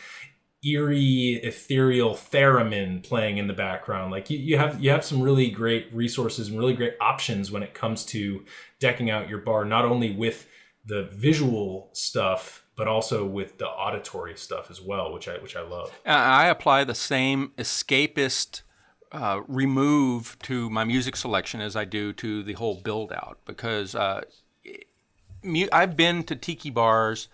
[0.66, 4.10] eerie ethereal theremin playing in the background?
[4.10, 7.62] Like you, you have you have some really great resources and really great options when
[7.62, 8.44] it comes to
[8.80, 10.48] decking out your bar not only with
[10.86, 15.62] the visual stuff but also with the auditory stuff as well, which I which I
[15.62, 15.92] love.
[16.04, 18.62] I apply the same escapist
[19.14, 23.94] uh, remove to my music selection as I do to the whole build out because
[23.94, 24.22] uh,
[25.72, 27.28] I've been to tiki bars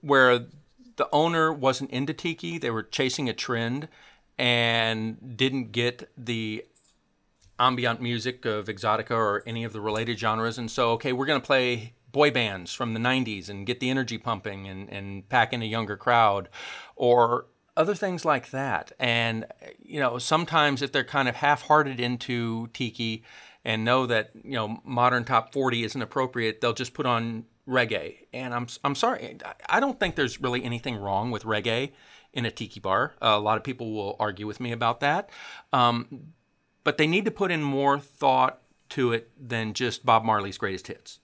[0.00, 0.46] where
[0.96, 3.88] the owner wasn't into tiki, they were chasing a trend
[4.38, 6.64] and didn't get the
[7.58, 11.40] ambient music of exotica or any of the related genres and so okay we're going
[11.40, 15.52] to play boy bands from the 90s and get the energy pumping and, and pack
[15.52, 16.48] in a younger crowd
[16.96, 17.46] or
[17.76, 18.92] other things like that.
[18.98, 19.44] And,
[19.82, 23.24] you know, sometimes if they're kind of half hearted into tiki
[23.64, 28.26] and know that, you know, modern top 40 isn't appropriate, they'll just put on reggae.
[28.32, 29.38] And I'm, I'm sorry,
[29.68, 31.90] I don't think there's really anything wrong with reggae
[32.32, 33.14] in a tiki bar.
[33.20, 35.30] A lot of people will argue with me about that.
[35.72, 36.32] Um,
[36.84, 38.60] but they need to put in more thought
[38.90, 41.18] to it than just Bob Marley's greatest hits.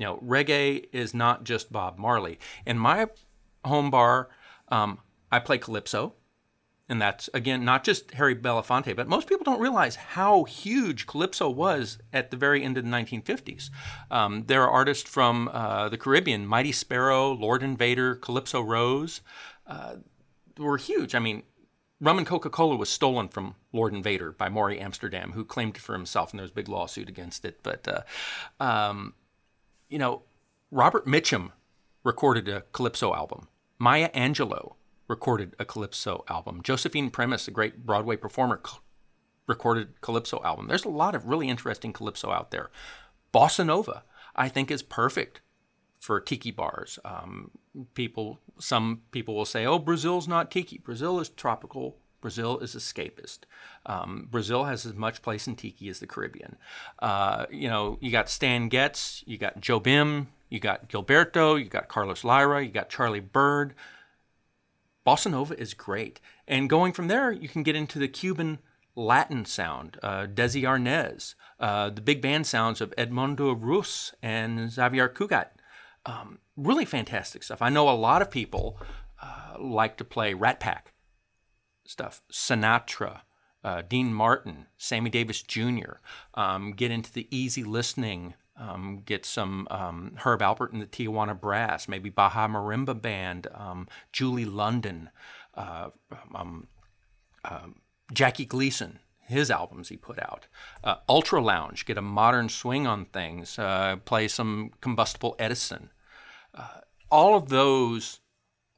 [0.00, 2.38] You know, reggae is not just Bob Marley.
[2.64, 3.06] In my
[3.66, 4.30] home bar,
[4.68, 6.14] um, I play calypso,
[6.88, 11.50] and that's again not just Harry Belafonte, but most people don't realize how huge calypso
[11.50, 13.68] was at the very end of the 1950s.
[14.10, 19.20] Um, there are artists from uh, the Caribbean, Mighty Sparrow, Lord Invader, Calypso Rose,
[19.66, 19.96] uh,
[20.56, 21.14] were huge.
[21.14, 21.42] I mean,
[22.00, 25.82] rum and Coca Cola was stolen from Lord Invader by Morey Amsterdam, who claimed it
[25.82, 27.62] for himself, and there was a big lawsuit against it.
[27.62, 28.02] But uh,
[28.64, 29.12] um,
[29.90, 30.22] you know,
[30.70, 31.50] Robert Mitchum
[32.04, 33.48] recorded a calypso album.
[33.78, 34.74] Maya Angelou
[35.08, 36.62] recorded a calypso album.
[36.62, 38.62] Josephine Premice, a great Broadway performer,
[39.46, 40.68] recorded calypso album.
[40.68, 42.70] There's a lot of really interesting calypso out there.
[43.34, 44.04] Bossa Nova,
[44.36, 45.40] I think, is perfect
[45.98, 46.98] for tiki bars.
[47.04, 47.50] Um,
[47.94, 50.78] people, some people will say, "Oh, Brazil's not tiki.
[50.78, 51.98] Brazil is tropical.
[52.20, 53.40] Brazil is escapist.
[53.86, 56.56] Um, Brazil has as much place in tiki as the Caribbean.
[56.98, 61.88] Uh, you know, you got Stan Getz, you got Jobim, you got Gilberto, you got
[61.88, 63.74] Carlos Lyra, you got Charlie Byrd.
[65.06, 66.20] Bossa Nova is great.
[66.46, 68.58] And going from there, you can get into the Cuban
[68.94, 75.08] Latin sound, uh, Desi Arnaz, uh, the big band sounds of Edmundo Ros and Xavier
[75.08, 75.48] Cugat.
[76.04, 77.62] Um, really fantastic stuff.
[77.62, 78.78] I know a lot of people
[79.22, 80.92] uh, like to play Rat Pack
[81.90, 83.22] stuff, Sinatra,
[83.64, 85.98] uh, Dean Martin, Sammy Davis Jr.,
[86.34, 91.38] um, get into the easy listening, um, get some um, Herb Alpert and the Tijuana
[91.38, 95.10] Brass, maybe Baja Marimba Band, um, Julie London,
[95.54, 95.90] uh,
[96.34, 96.68] um,
[97.44, 97.80] um,
[98.12, 100.46] Jackie Gleason, his albums he put out.
[100.84, 105.90] Uh, Ultra Lounge, get a modern swing on things, uh, play some combustible Edison.
[106.54, 106.80] Uh,
[107.10, 108.20] all of those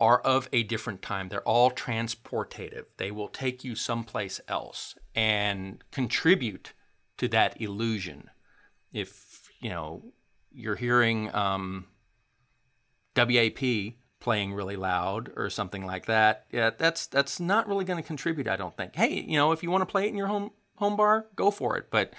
[0.03, 1.29] are of a different time.
[1.29, 2.87] They're all transportative.
[2.97, 6.73] They will take you someplace else and contribute
[7.19, 8.29] to that illusion.
[8.93, 10.13] If you know
[10.51, 11.87] you're hearing um,
[13.17, 18.07] WAP playing really loud or something like that, yeah, that's that's not really going to
[18.07, 18.49] contribute.
[18.49, 18.97] I don't think.
[18.97, 21.53] Hey, you know, if you want to play it in your home home bar, go
[21.53, 21.93] for it.
[21.93, 22.13] But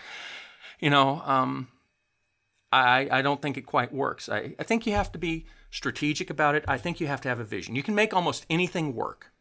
[0.79, 1.67] you know, um,
[2.71, 4.29] I I don't think it quite works.
[4.29, 6.63] I, I think you have to be strategic about it.
[6.67, 7.75] I think you have to have a vision.
[7.75, 9.31] You can make almost anything work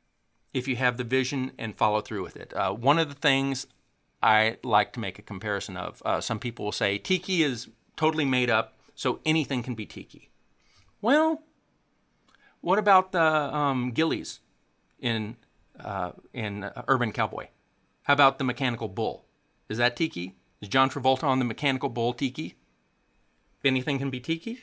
[0.54, 2.54] if you have the vision and follow through with it.
[2.54, 3.66] Uh, one of the things
[4.22, 8.24] I like to make a comparison of, uh, some people will say tiki is totally
[8.24, 10.30] made up, so anything can be tiki.
[11.02, 11.42] Well,
[12.62, 14.40] what about the um, Gilley's
[14.98, 15.36] in
[15.78, 17.48] uh, in Urban Cowboy?
[18.04, 19.26] How about the Mechanical Bull?
[19.68, 20.36] Is that tiki?
[20.62, 22.56] Is John Travolta on the Mechanical Bull tiki?
[23.64, 24.60] Anything can be tiki?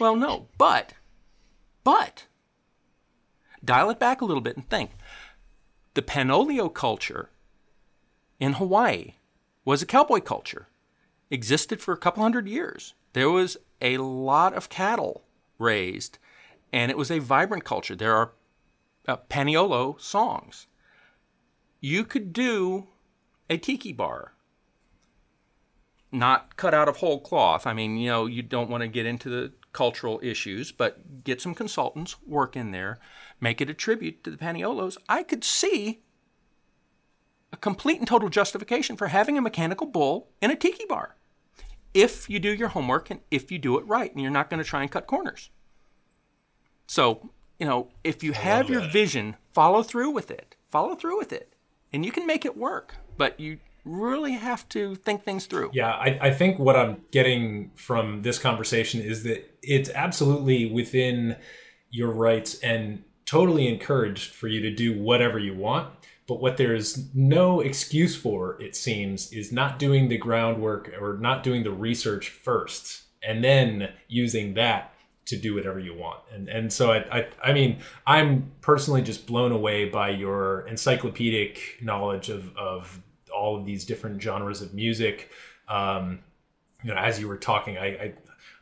[0.00, 0.94] Well, no, but
[1.84, 2.26] but
[3.64, 4.90] dial it back a little bit and think.
[5.94, 7.30] The Paniolo culture
[8.40, 9.14] in Hawaii
[9.64, 10.68] was a cowboy culture,
[11.30, 12.94] existed for a couple hundred years.
[13.12, 15.24] There was a lot of cattle
[15.58, 16.18] raised,
[16.72, 17.94] and it was a vibrant culture.
[17.94, 18.32] There are
[19.06, 20.66] uh, Paniolo songs.
[21.80, 22.88] You could do
[23.50, 24.32] a tiki bar,
[26.10, 27.66] not cut out of whole cloth.
[27.66, 31.40] I mean, you know, you don't want to get into the cultural issues, but get
[31.40, 32.98] some consultants, work in there,
[33.40, 36.02] make it a tribute to the Paniolos, I could see
[37.52, 41.16] a complete and total justification for having a mechanical bull in a tiki bar.
[41.94, 44.62] If you do your homework and if you do it right, and you're not going
[44.62, 45.50] to try and cut corners.
[46.86, 50.56] So, you know, if you have your vision, follow through with it.
[50.70, 51.54] Follow through with it.
[51.92, 52.94] And you can make it work.
[53.18, 55.70] But you really have to think things through.
[55.72, 61.36] Yeah, I, I think what I'm getting from this conversation is that it's absolutely within
[61.90, 65.92] your rights and totally encouraged for you to do whatever you want.
[66.28, 71.42] But what there's no excuse for, it seems, is not doing the groundwork or not
[71.42, 74.92] doing the research first and then using that
[75.26, 76.20] to do whatever you want.
[76.32, 81.78] And and so I, I I mean I'm personally just blown away by your encyclopedic
[81.80, 83.02] knowledge of of
[83.42, 85.30] all of these different genres of music.
[85.68, 86.20] Um,
[86.84, 88.14] you know, as you were talking, I, I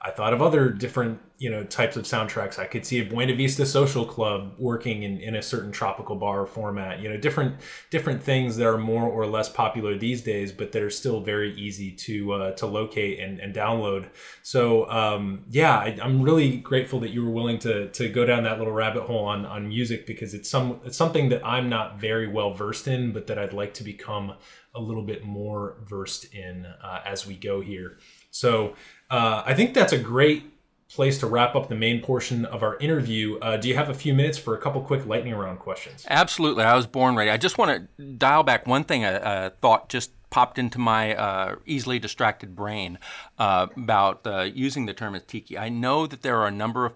[0.02, 2.58] I thought of other different, you know, types of soundtracks.
[2.58, 6.46] I could see a Buena Vista Social Club working in, in a certain tropical bar
[6.46, 7.00] format.
[7.00, 7.56] You know, different
[7.90, 11.54] different things that are more or less popular these days, but that are still very
[11.54, 14.08] easy to uh, to locate and, and download.
[14.42, 18.44] So um, yeah, I, am really grateful that you were willing to to go down
[18.44, 22.00] that little rabbit hole on on music because it's some it's something that I'm not
[22.00, 24.32] very well versed in, but that I'd like to become
[24.74, 27.98] a little bit more versed in uh, as we go here.
[28.30, 28.74] So
[29.10, 30.44] uh, I think that's a great
[30.88, 33.38] place to wrap up the main portion of our interview.
[33.38, 36.04] Uh, do you have a few minutes for a couple quick lightning round questions?
[36.08, 36.64] Absolutely.
[36.64, 37.30] I was born ready.
[37.30, 41.14] I just want to dial back one thing I uh, thought just popped into my
[41.14, 42.98] uh, easily distracted brain
[43.38, 45.58] uh, about uh, using the term as tiki.
[45.58, 46.94] I know that there are a number of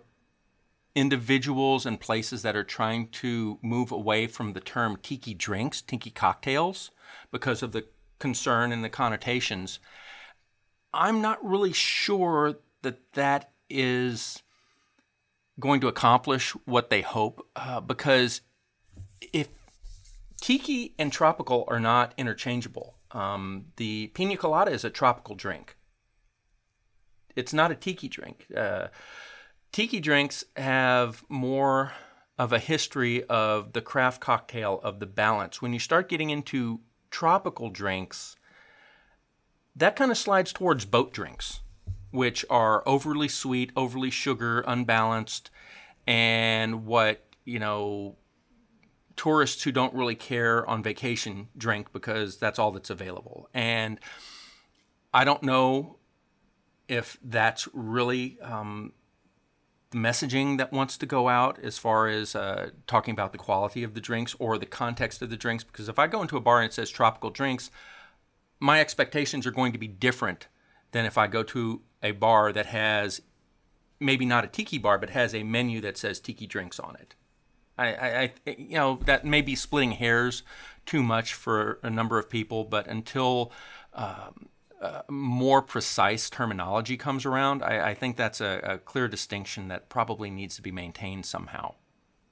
[0.95, 6.11] individuals and places that are trying to move away from the term tiki drinks, tiki
[6.11, 6.91] cocktails,
[7.33, 7.85] because of the
[8.19, 9.81] concern and the connotations.
[10.95, 14.43] I'm not really sure that that is
[15.59, 18.41] going to accomplish what they hope uh, because
[19.33, 19.49] if
[20.41, 25.77] tiki and tropical are not interchangeable, um, the pina colada is a tropical drink.
[27.37, 28.47] It's not a tiki drink.
[28.57, 28.89] Uh,
[29.73, 31.93] tiki drinks have more
[32.39, 35.63] of a history of the craft cocktail of the balance.
[35.63, 36.81] When you start getting into
[37.11, 38.37] tropical drinks,
[39.77, 41.61] that kind of slides towards boat drinks,
[42.11, 45.51] which are overly sweet, overly sugar, unbalanced,
[46.07, 48.17] and what, you know,
[49.17, 53.49] tourists who don't really care on vacation drink because that's all that's available.
[53.55, 53.99] And
[55.13, 55.99] I don't know
[56.89, 58.93] if that's really um,
[59.91, 63.83] the messaging that wants to go out as far as uh, talking about the quality
[63.83, 65.65] of the drinks or the context of the drinks.
[65.65, 67.71] Because if I go into a bar and it says tropical drinks,
[68.65, 70.49] my expectations are going to be different
[70.93, 73.21] than if I go to a bar that has
[74.01, 77.15] maybe not a tiki bar, but has a menu that says tiki drinks on it.
[77.77, 80.45] I, I, I, you know, that may be splitting hairs
[80.87, 83.53] too much for a number of people, but until
[83.93, 84.49] um,
[84.81, 89.91] uh, more precise terminology comes around, I, I think that's a, a, clear distinction that
[89.91, 91.75] probably needs to be maintained somehow.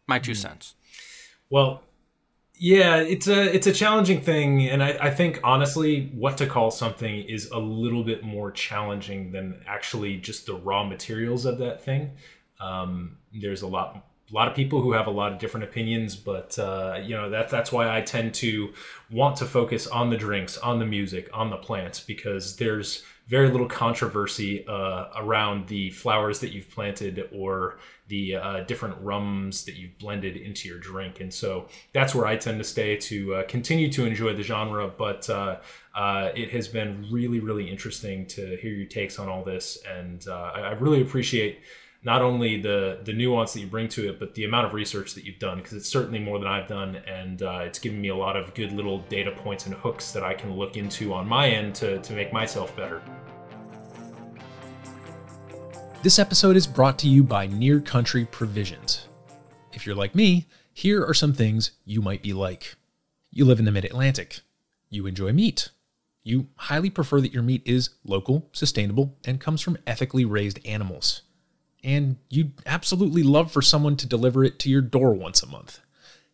[0.07, 0.37] My 2 mm.
[0.37, 0.77] cents.
[1.51, 1.83] Well,
[2.63, 6.71] yeah, it's a it's a challenging thing, and I, I think honestly, what to call
[6.71, 11.85] something is a little bit more challenging than actually just the raw materials of that
[11.85, 12.13] thing.
[12.61, 16.15] Um, there's a lot a lot of people who have a lot of different opinions,
[16.15, 18.73] but uh, you know that that's why I tend to
[19.11, 23.49] want to focus on the drinks, on the music, on the plants, because there's very
[23.51, 29.77] little controversy uh, around the flowers that you've planted or the uh, different rums that
[29.77, 31.21] you've blended into your drink.
[31.21, 34.89] And so that's where I tend to stay to uh, continue to enjoy the genre.
[34.89, 35.61] But uh,
[35.95, 39.79] uh, it has been really, really interesting to hear your takes on all this.
[39.89, 41.61] And uh, I really appreciate
[42.05, 45.15] not only the the nuance that you bring to it, but the amount of research
[45.15, 48.09] that you've done, because it's certainly more than I've done, and uh, it's given me
[48.09, 51.29] a lot of good little data points and hooks that I can look into on
[51.29, 53.03] my end to, to make myself better.
[56.03, 59.07] This episode is brought to you by Near Country Provisions.
[59.73, 62.75] If you're like me, here are some things you might be like.
[63.31, 64.41] You live in the mid Atlantic.
[64.91, 65.71] You enjoy meat.
[66.25, 71.23] You highly prefer that your meat is local, sustainable, and comes from ethically raised animals
[71.85, 75.81] and you'd absolutely love for someone to deliver it to your door once a month.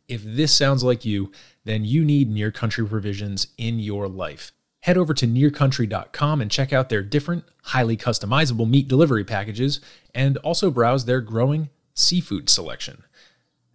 [0.08, 1.32] If this sounds like you,
[1.64, 4.52] then you need Near Country provisions in your life.
[4.80, 9.80] Head over to nearcountry.com and check out their different, highly customizable meat delivery packages,
[10.14, 13.02] and also browse their growing seafood selection.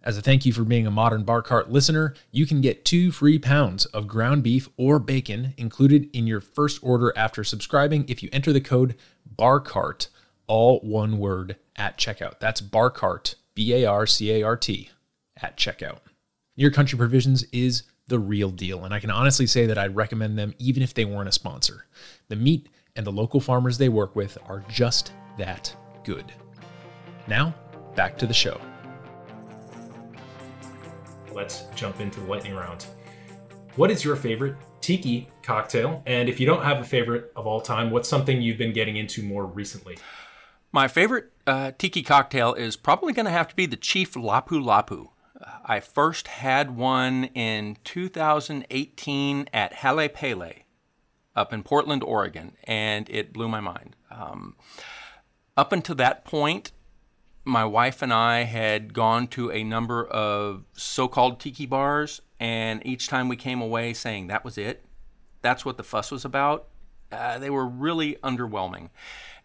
[0.02, 3.10] As a thank you for being a Modern Bar Cart listener, you can get two
[3.10, 8.22] free pounds of ground beef or bacon included in your first order after subscribing if
[8.22, 8.96] you enter the code
[9.36, 10.08] BARCART,
[10.46, 12.38] all one word, at checkout.
[12.40, 14.90] That's Barcart, B A R C A R T,
[15.40, 15.98] at checkout.
[16.56, 20.38] Near Country Provisions is the real deal, and I can honestly say that I'd recommend
[20.38, 21.86] them even if they weren't a sponsor.
[22.28, 25.74] The meat and the local farmers they work with are just that
[26.04, 26.32] good.
[27.26, 27.54] Now,
[27.96, 28.60] back to the show.
[31.32, 32.86] Let's jump into the lightning round.
[33.76, 36.02] What is your favorite tiki cocktail?
[36.06, 38.98] And if you don't have a favorite of all time, what's something you've been getting
[38.98, 39.98] into more recently?
[40.74, 44.60] My favorite uh, tiki cocktail is probably going to have to be the Chief Lapu
[44.60, 45.10] Lapu.
[45.40, 50.64] Uh, I first had one in 2018 at Hale Pele
[51.36, 53.94] up in Portland, Oregon, and it blew my mind.
[54.10, 54.56] Um,
[55.56, 56.72] up until that point,
[57.44, 62.84] my wife and I had gone to a number of so called tiki bars, and
[62.84, 64.84] each time we came away saying, That was it.
[65.40, 66.66] that's what the fuss was about,
[67.12, 68.90] uh, they were really underwhelming.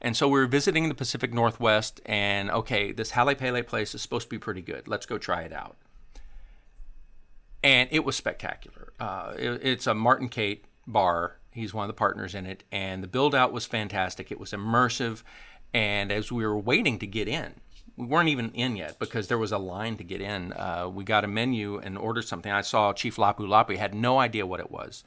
[0.01, 4.01] And so we were visiting the Pacific Northwest, and okay, this Hale Pele place is
[4.01, 4.87] supposed to be pretty good.
[4.87, 5.75] Let's go try it out.
[7.61, 8.93] And it was spectacular.
[8.99, 11.35] Uh, it, it's a Martin Cate bar.
[11.51, 14.31] He's one of the partners in it, and the build out was fantastic.
[14.31, 15.23] It was immersive,
[15.73, 17.55] and as we were waiting to get in,
[17.97, 20.53] we weren't even in yet because there was a line to get in.
[20.53, 22.51] Uh, we got a menu and ordered something.
[22.51, 25.03] I saw Chief Lapu Lapu, had no idea what it was.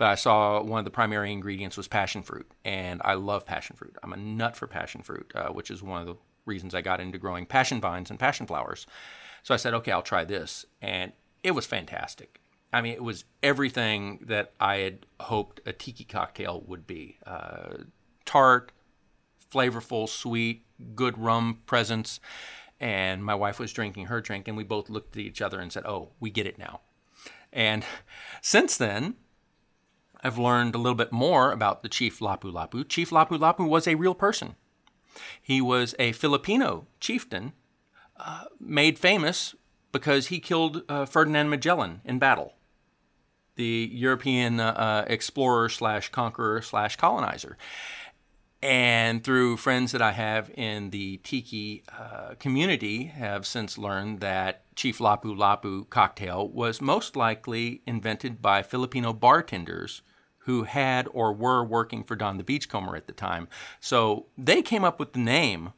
[0.00, 3.76] But I saw one of the primary ingredients was passion fruit, and I love passion
[3.76, 3.98] fruit.
[4.02, 7.02] I'm a nut for passion fruit, uh, which is one of the reasons I got
[7.02, 8.86] into growing passion vines and passion flowers.
[9.42, 12.40] So I said, okay, I'll try this, and it was fantastic.
[12.72, 17.74] I mean, it was everything that I had hoped a tiki cocktail would be: uh,
[18.24, 18.72] tart,
[19.52, 22.20] flavorful, sweet, good rum presence.
[22.80, 25.70] And my wife was drinking her drink, and we both looked at each other and
[25.70, 26.80] said, "Oh, we get it now."
[27.52, 27.84] And
[28.40, 29.16] since then,
[30.22, 32.86] I've learned a little bit more about the Chief Lapu Lapu.
[32.88, 34.56] Chief Lapu Lapu was a real person.
[35.40, 37.52] He was a Filipino chieftain
[38.16, 39.54] uh, made famous
[39.92, 42.54] because he killed uh, Ferdinand Magellan in battle,
[43.56, 47.56] the European uh, uh explorer slash conqueror slash colonizer.
[48.62, 54.64] And through friends that I have in the tiki uh, community, have since learned that
[54.76, 60.02] Chief Lapu Lapu cocktail was most likely invented by Filipino bartenders
[60.44, 63.48] who had or were working for Don the Beachcomber at the time.
[63.78, 65.72] So they came up with the name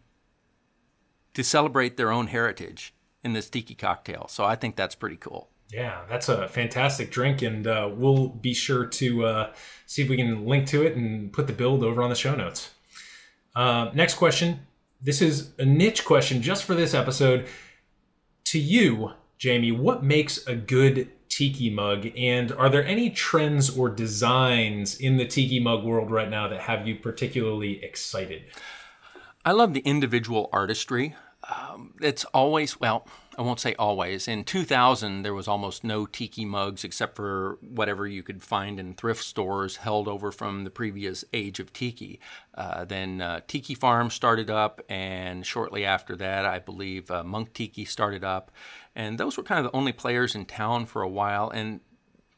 [1.35, 2.95] to celebrate their own heritage
[3.25, 4.27] in this tiki cocktail.
[4.29, 5.49] So I think that's pretty cool.
[5.73, 9.53] Yeah, that's a fantastic drink, and uh, we'll be sure to uh,
[9.87, 12.35] see if we can link to it and put the build over on the show
[12.35, 12.73] notes.
[13.57, 14.61] Uh, next question.
[15.01, 17.47] This is a niche question just for this episode.
[18.45, 23.89] To you, Jayme, what makes a good tiki mug and are there any trends or
[23.89, 28.43] designs in the tiki mug world right now that have you particularly excited?
[29.43, 31.17] I love the individual artistry.
[31.49, 33.09] Um, it's always well
[33.39, 34.29] i won't say always.
[34.29, 38.93] In 2000 there was almost no tiki mugs except for whatever you could find in
[38.93, 42.21] thrift stores held over from the previous age of tiki.
[42.55, 47.89] Uh, then uh, tiki farm started up and shortly after that i believe uh, Munktiki
[47.89, 48.51] started up
[48.95, 51.51] and those were kind of the only players in town for a while.
[51.51, 51.81] And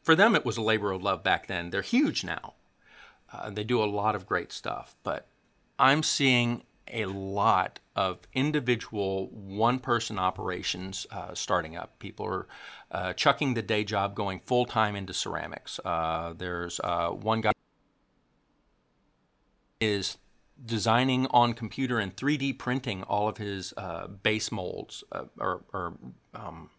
[0.02, 1.70] for them, it was a labor of love back then.
[1.70, 2.54] They're huge now.
[3.32, 4.96] Uh, they do a lot of great stuff.
[5.02, 5.26] But
[5.78, 11.98] I'm seeing a lot of individual one person operations uh, starting up.
[11.98, 12.46] People are
[12.90, 15.80] uh, chucking the day job, going full time into ceramics.
[15.84, 17.52] Uh, there's uh, one guy
[19.80, 20.18] is
[20.62, 25.94] designing on computer and 3D printing all of his uh, base molds uh, or, or
[26.34, 26.70] um,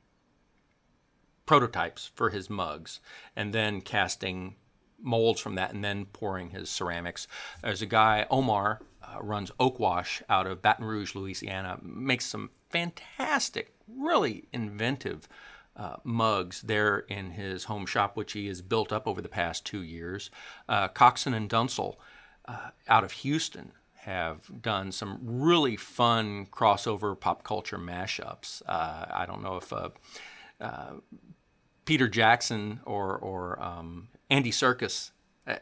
[1.45, 2.99] prototypes for his mugs,
[3.35, 4.55] and then casting
[4.99, 7.27] molds from that, and then pouring his ceramics.
[7.61, 12.49] There's a guy, Omar, uh, runs Oak Wash out of Baton Rouge, Louisiana, makes some
[12.69, 15.27] fantastic, really inventive.
[15.77, 19.65] Uh, mugs there in his home shop, which he has built up over the past
[19.65, 20.31] two years.
[20.69, 21.99] Uh, Coxon and Dunsel
[22.47, 23.71] uh, out of Houston
[24.05, 28.61] have done some really fun crossover pop culture mashups.
[28.67, 29.89] Uh, I don't know if uh,
[30.61, 30.93] uh,
[31.85, 35.09] Peter Jackson or, or um, Andy Serkis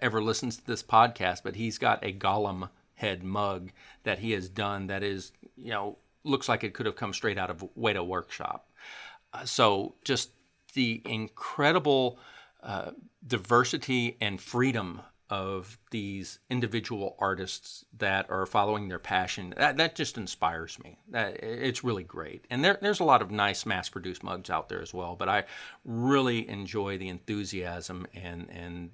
[0.02, 3.72] ever listens to this podcast, but he's got a Gollum head mug
[4.04, 7.38] that he has done that is, you know, looks like it could have come straight
[7.38, 8.70] out of Weta Workshop.
[9.34, 10.32] Uh, so just
[10.74, 12.20] the incredible
[12.62, 12.92] uh,
[13.26, 15.02] diversity and freedom
[15.34, 21.00] of these individual artists that are following their passion that, that just inspires me.
[21.10, 22.46] That it's really great.
[22.52, 25.30] And there, there's a lot of nice mass produced mugs out there as well but
[25.30, 25.44] i
[25.86, 28.92] really enjoy the enthusiasm and and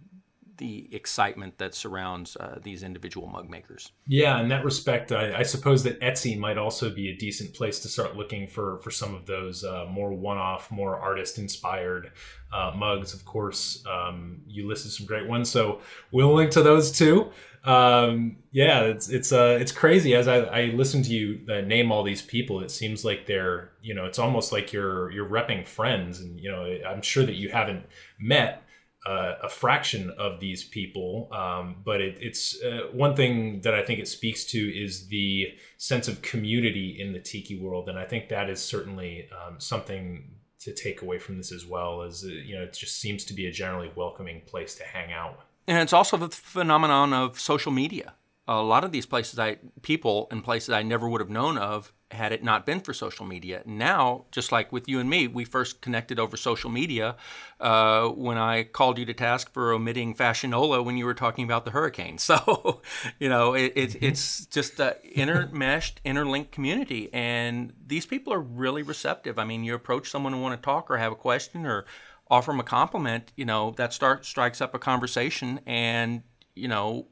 [0.59, 3.91] the excitement that surrounds uh, these individual mug makers.
[4.05, 7.79] Yeah, in that respect, I, I, suppose that Etsy might also be a decent place
[7.79, 12.11] to start looking for for some of those uh, more one-off, more artist-inspired
[12.53, 13.13] uh, mugs.
[13.13, 15.79] Of course, um, you listed some great ones, so
[16.11, 17.31] we'll link to those too.
[17.63, 21.91] Um, yeah, it's it's uh, it's crazy as I, I listen to you uh, name
[21.91, 22.61] all these people.
[22.61, 26.51] It seems like they're you know it's almost like you're you're repping friends, and you
[26.51, 27.85] know I'm sure that you haven't
[28.19, 28.63] met
[29.05, 33.83] uh, a fraction of these people, um, but it, it's uh, one thing that I
[33.83, 35.47] think it speaks to is the
[35.77, 40.35] sense of community in the tiki world, and I think that is certainly um, something
[40.59, 42.01] to take away from this as well.
[42.01, 45.13] As uh, you know, it just seems to be a generally welcoming place to hang
[45.13, 45.39] out.
[45.67, 48.15] And it's also the phenomenon of social media.
[48.49, 51.93] A lot of these places I people and places I never would have known of
[52.11, 53.61] had it not been for social media.
[53.65, 57.15] Now, just like with you and me, we first connected over social media
[57.59, 61.65] uh, when I called you to task for omitting Passionola when you were talking about
[61.65, 62.17] the hurricane.
[62.29, 62.81] So,
[63.19, 64.05] you know, it, it, mm-hmm.
[64.05, 69.39] it's just an intermeshed, interlinked community, and these people are really receptive.
[69.39, 71.85] I mean, you approach someone and want to talk or have a question or
[72.29, 76.21] offer them a compliment, you know, that start strikes up a conversation, and
[76.55, 77.07] you know,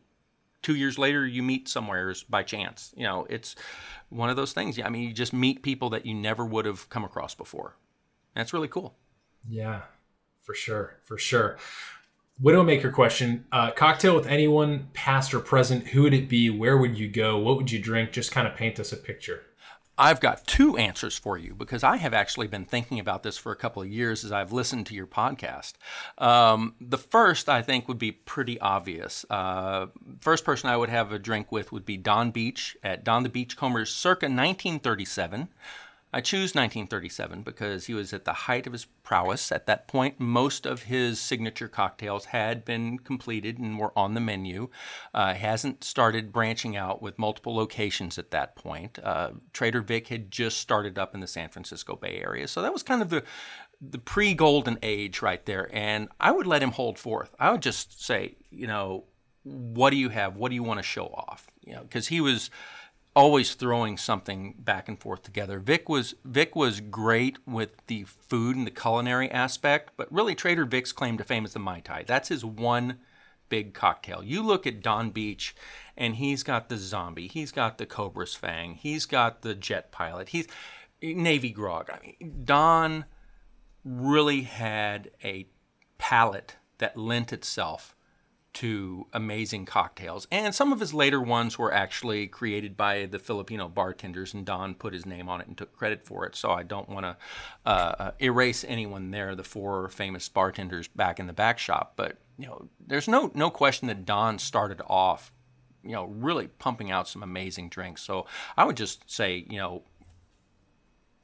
[0.68, 2.94] two years later you meet somewheres by chance.
[2.98, 3.56] You know, it's
[4.10, 4.78] one of those things.
[4.78, 4.86] Yeah.
[4.86, 7.78] I mean, you just meet people that you never would have come across before.
[8.36, 8.94] That's really cool.
[9.50, 9.84] Yeah,
[10.42, 11.58] for sure, for sure.
[12.44, 15.88] Widowmaker question: uh, Cocktail with anyone, past or present.
[15.88, 16.50] Who would it be?
[16.50, 17.38] Where would you go?
[17.38, 18.12] What would you drink?
[18.12, 19.44] Just kind of paint us a picture.
[19.98, 23.52] I've got two answers for you because I have actually been thinking about this for
[23.52, 25.74] a couple of years as I've listened to your podcast.
[26.20, 29.26] Um, the first, I think, would be pretty obvious.
[29.30, 29.88] Uh,
[30.20, 33.30] first person I would have a drink with would be Donn Beach at Don the
[33.30, 35.50] Beachcombers circa 1937.
[36.18, 39.52] I choose 1937 because he was at the height of his prowess.
[39.52, 44.20] At that point, most of his signature cocktails had been completed and were on the
[44.20, 44.70] menu.
[45.14, 48.98] Uh, hasn't started branching out with multiple locations at that point.
[49.04, 52.74] Uh, Trader Vic had just started up in the San Francisco Bay Area, so that
[52.74, 53.24] was kind of the
[53.80, 55.70] the pre-golden age right there.
[55.72, 57.36] And I would let him hold forth.
[57.40, 59.04] I would just say, you know,
[59.44, 60.36] what do you have?
[60.36, 61.46] What do you want to show off?
[61.64, 62.50] You know, because he was
[63.18, 65.60] always throwing something back and forth together.
[65.60, 70.66] Vic was Vic was great with the food and the culinary aspect, but really Trader
[70.66, 72.04] Vic's claim to fame is the Mai Tai.
[72.06, 73.00] That's his one
[73.50, 74.24] big cocktail.
[74.24, 75.56] You look at Donn Beach
[75.98, 80.30] and he's got the zombie, he's got the Cobra's Fang, he's got the jet pilot,
[80.30, 80.48] he's
[81.02, 81.90] Navy grog.
[81.92, 83.06] I mean, Don
[83.84, 85.48] really had a
[85.98, 87.96] palate that lent itself
[88.58, 90.26] to amazing cocktails.
[90.32, 94.74] And some of his later ones were actually created by the Filipino bartenders, and Don
[94.74, 96.36] put his name on it and took credit for it.
[96.36, 97.18] So I don't want to
[97.68, 101.94] uh, uh, erase anyone there, the four famous bartenders back in the back shop.
[101.96, 105.32] But you know, there's no no question that Don started off,
[105.84, 108.02] you know, really pumping out some amazing drinks.
[108.02, 108.26] So
[108.58, 109.84] I would just say, you know,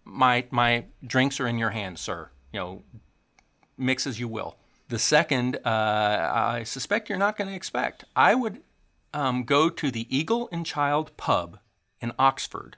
[0.06, 2.30] my my drinks are in your hands, sir.
[2.52, 2.84] You know,
[3.76, 4.56] mix as you will.
[4.94, 8.06] The second, uh, I suspect you're not going to expect.
[8.16, 8.62] I would
[9.12, 11.58] um, go to the Eagle and Child pub
[12.00, 12.78] in Oxford,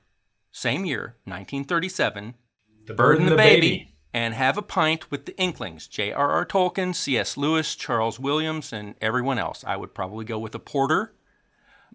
[0.49, 2.35] same year, 1937.
[2.85, 3.59] The Bird and the, baby.
[3.59, 3.95] baby.
[4.13, 6.45] And have a pint with the Inklings, J.R.R.
[6.45, 7.35] Tolkien, C.S.
[7.35, 9.65] Lewis, Charles Williams, and everyone else.
[9.67, 11.13] I would probably go with a porter,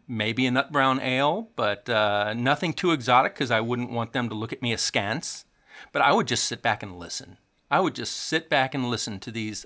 [0.06, 4.28] maybe a nut brown ale, but uh, nothing too exotic because I wouldn't want them
[4.28, 5.47] to look at me askance.
[5.92, 7.38] But I would just sit back and listen.
[7.70, 9.64] I would just sit back and listen to these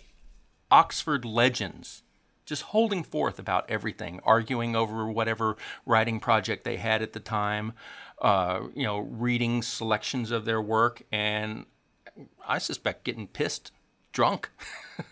[0.74, 2.02] Oxford legends,
[2.44, 5.56] just holding forth about everything, arguing over whatever
[5.86, 7.74] writing project they had at the time,
[8.20, 11.66] uh, you know, reading selections of their work, and
[12.44, 13.70] I suspect getting pissed
[14.10, 14.50] drunk.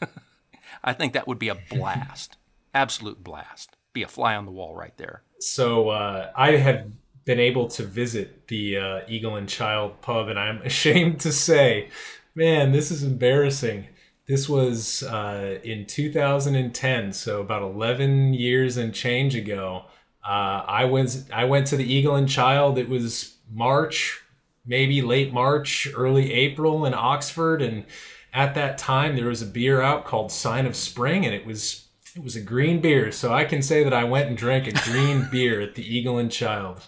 [0.85, 2.39] I think that would be a blast,
[2.75, 3.77] absolute blast.
[3.93, 5.23] Be a fly on the wall right there.
[5.39, 6.91] So uh, I have
[7.25, 11.89] been able to visit the uh, Eagle and Child pub, and I'm ashamed to say,
[12.35, 13.87] man, this is embarrassing.
[14.33, 19.85] This was uh, in 2010, so about 11 years and change ago.
[20.27, 22.79] Uh, I went I went to the Eagle and Child.
[22.79, 24.23] It was March,
[24.65, 27.85] maybe late March, early April in Oxford, and
[28.33, 31.89] at that time there was a beer out called Sign of Spring, and it was
[32.17, 33.13] it was a green beer.
[33.13, 36.17] So I can say that I went and drank a green beer at the Eagle
[36.17, 36.87] and Child.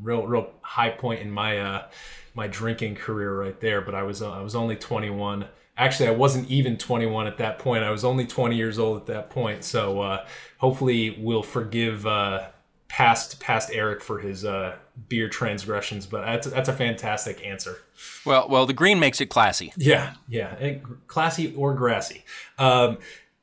[0.00, 1.88] Real real high point in my uh,
[2.34, 3.80] my drinking career right there.
[3.80, 5.48] But I was uh, I was only 21
[5.78, 7.84] actually i wasn't even 21 at that point.
[7.84, 9.64] I was only 20 years old at that point.
[9.64, 10.26] So uh,
[10.58, 12.48] hopefully we'll forgive uh,
[12.88, 14.74] past past eric for his uh,
[15.08, 17.78] beer transgressions but that's, that's a fantastic answer.
[18.26, 19.72] Well well the green makes it classy.
[19.76, 20.74] Yeah yeah
[21.06, 22.24] classy or grassy.
[22.58, 22.98] Um,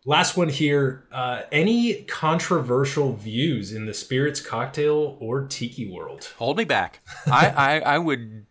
[0.06, 6.34] last one here uh, any controversial views in the spirits cocktail or tiki world?
[6.38, 7.02] Hold me back.
[7.26, 8.46] I, I, I would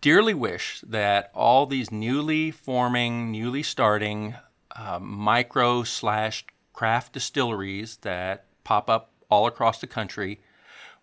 [0.00, 4.36] dearly wish that all these newly forming, newly starting
[4.74, 10.40] uh, micro slash craft distilleries that pop up all across the country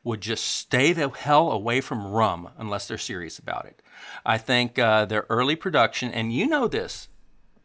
[0.03, 3.81] would just stay the hell away from rum unless they're serious about it.
[4.25, 7.09] I think uh, their early production, and you know this,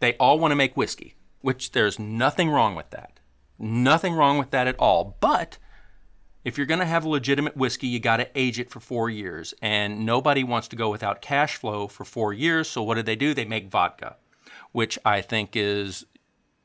[0.00, 3.20] they all want to make whiskey, which there's nothing wrong with that.
[3.58, 5.16] Nothing wrong with that at all.
[5.20, 5.58] But
[6.44, 9.08] if you're going to have a legitimate whiskey, you got to age it for four
[9.08, 9.54] years.
[9.62, 12.68] And nobody wants to go without cash flow for four years.
[12.68, 13.32] So what do they do?
[13.32, 14.16] They make vodka,
[14.72, 16.04] which I think is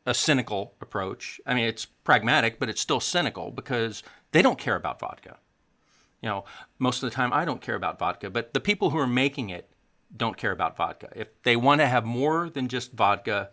[0.06, 1.40] a cynical approach.
[1.46, 5.38] I mean, it's pragmatic, but it's still cynical because They don't care about vodka.
[6.22, 6.46] You know,
[6.78, 9.50] most of the time I don't care about vodka, but the people who are making
[9.50, 9.70] it
[10.16, 11.10] don't care about vodka.
[11.16, 13.52] If they want to have more than just vodka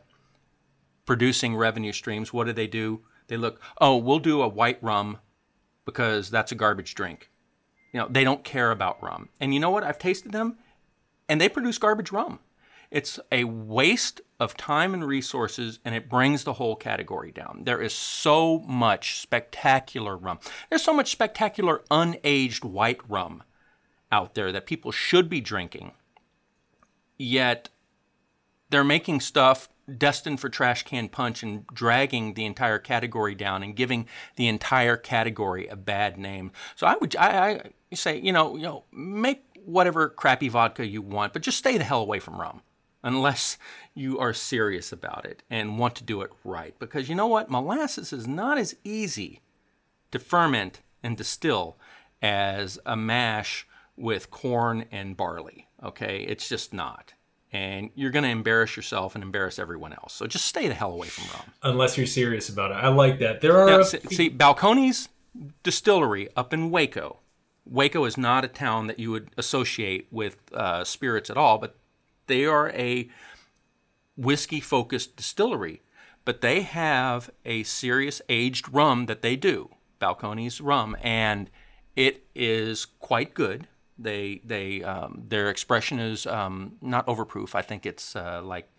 [1.05, 3.03] producing revenue streams, what do they do?
[3.29, 5.19] They look, oh, we'll do a white rum
[5.87, 7.31] because that's a garbage drink.
[7.95, 9.31] You know, they don't care about rum.
[9.41, 9.85] And you know what?
[9.85, 10.59] I've tasted them
[11.29, 12.41] and they produce garbage rum.
[12.91, 17.63] It's a waste of time and resources, and it brings the whole category down.
[17.65, 20.39] There is so much spectacular rum.
[20.69, 23.43] There's so much spectacular unaged white rum
[24.13, 25.93] out there that people should be drinking.
[27.19, 27.71] Yet
[28.71, 33.77] they're making stuff destined for trash can punch and dragging the entire category down and
[33.77, 34.07] giving
[34.37, 36.51] the entire category a bad name.
[36.75, 37.51] So I would I,
[37.91, 41.77] I say, you know, you know, make whatever crappy vodka you want, but just stay
[41.79, 42.63] the hell away from rum
[43.03, 43.57] unless
[43.95, 46.77] you are serious about it and want to do it right.
[46.79, 47.51] Because you know what?
[47.51, 49.43] Molasses is not as easy
[50.11, 51.79] to ferment and distill
[52.21, 55.69] as a mash with corn and barley.
[55.83, 56.25] Okay?
[56.29, 57.15] It's just not.
[57.53, 60.13] And you're going to embarrass yourself and embarrass everyone else.
[60.13, 61.53] So just stay the hell away from rum.
[61.63, 62.75] Unless you're serious about it.
[62.75, 63.41] I like that.
[63.41, 63.67] There are.
[63.71, 65.09] Now, see, see, Balcones
[65.63, 67.19] Distillery up in Waco.
[67.65, 71.77] Waco is not a town that you would associate with uh, spirits at all, but
[72.27, 73.09] they are a
[74.17, 75.83] whiskey focused distillery,
[76.25, 79.71] but they have a serious aged rum that they do,
[80.01, 81.51] Balcones rum, and
[81.97, 83.67] it is quite good.
[83.99, 87.55] They they um, their expression is um, not overproof.
[87.55, 88.71] I think it's uh, like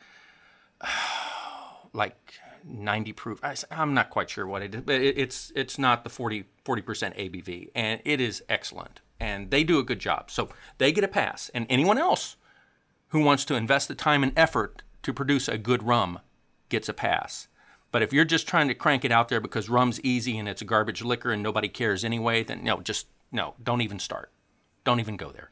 [1.94, 2.34] like
[2.64, 3.40] 90 proof.
[3.44, 6.44] I, am not quite sure what it is, but it, it's it's not the 40
[6.64, 9.02] percent ABV, and it is excellent.
[9.20, 11.50] And they do a good job, so they get a pass.
[11.54, 12.36] And anyone else
[13.10, 16.20] who wants to invest the time and effort to produce a good rum
[16.70, 17.48] gets a pass.
[17.92, 20.62] But if you're just trying to crank it out there because rum's easy and it's
[20.62, 24.32] a garbage liquor and nobody cares anyway, then no, just no, don't even start.
[24.88, 25.52] Don't even go there.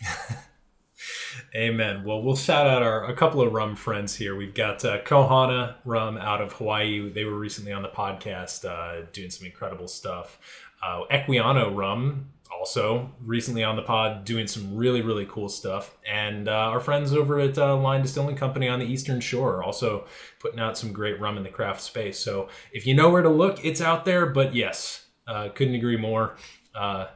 [1.56, 2.04] Amen.
[2.04, 4.36] Well, we'll shout out our a couple of rum friends here.
[4.36, 7.10] We've got uh, Kohana Rum out of Hawaii.
[7.10, 10.38] They were recently on the podcast uh, doing some incredible stuff.
[10.80, 16.48] Uh, Equiano Rum also recently on the pod doing some really really cool stuff and
[16.48, 20.06] uh, our friends over at uh, Lyon distilling company on the eastern shore also
[20.38, 23.28] putting out some great rum in the craft space so if you know where to
[23.28, 26.36] look it's out there but yes uh, couldn't agree more
[26.74, 27.08] uh,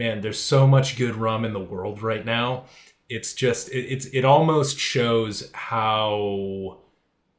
[0.00, 2.64] man there's so much good rum in the world right now.
[3.08, 6.78] It's just it, it's it almost shows how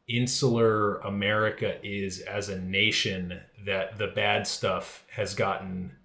[0.08, 5.96] insular america is as a nation that the bad stuff has gotten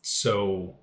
[0.00, 0.76] so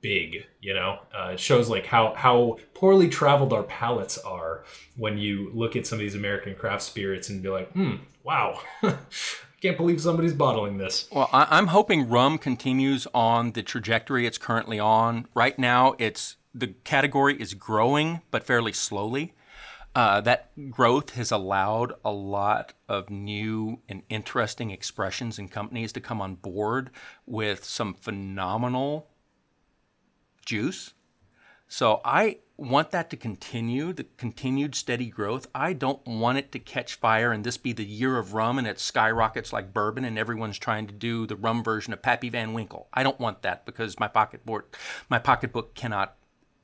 [0.00, 0.98] big you know?
[1.16, 4.64] Uh, it shows like how how poorly traveled our palates are
[4.96, 8.58] when you look at some of these american craft spirits and be like hmm wow
[9.62, 11.08] can't believe somebody's bottling this.
[11.12, 15.26] Well I- i'm hoping rum continues on the trajectory it's currently on.
[15.34, 19.34] Right now it's the category is growing but fairly slowly.
[19.94, 26.00] Uh, that growth has allowed a lot of new and interesting expressions and companies to
[26.00, 26.90] come on board
[27.26, 29.10] with some phenomenal
[30.46, 30.94] juice.
[31.68, 35.46] So I want that to continue, the continued steady growth.
[35.54, 38.66] I don't want it to catch fire and this be the year of rum and
[38.66, 42.52] it skyrockets like bourbon and everyone's trying to do the rum version of Pappy Van
[42.52, 42.88] Winkle.
[42.92, 44.76] I don't want that because my pocketbook
[45.08, 46.16] my pocketbook cannot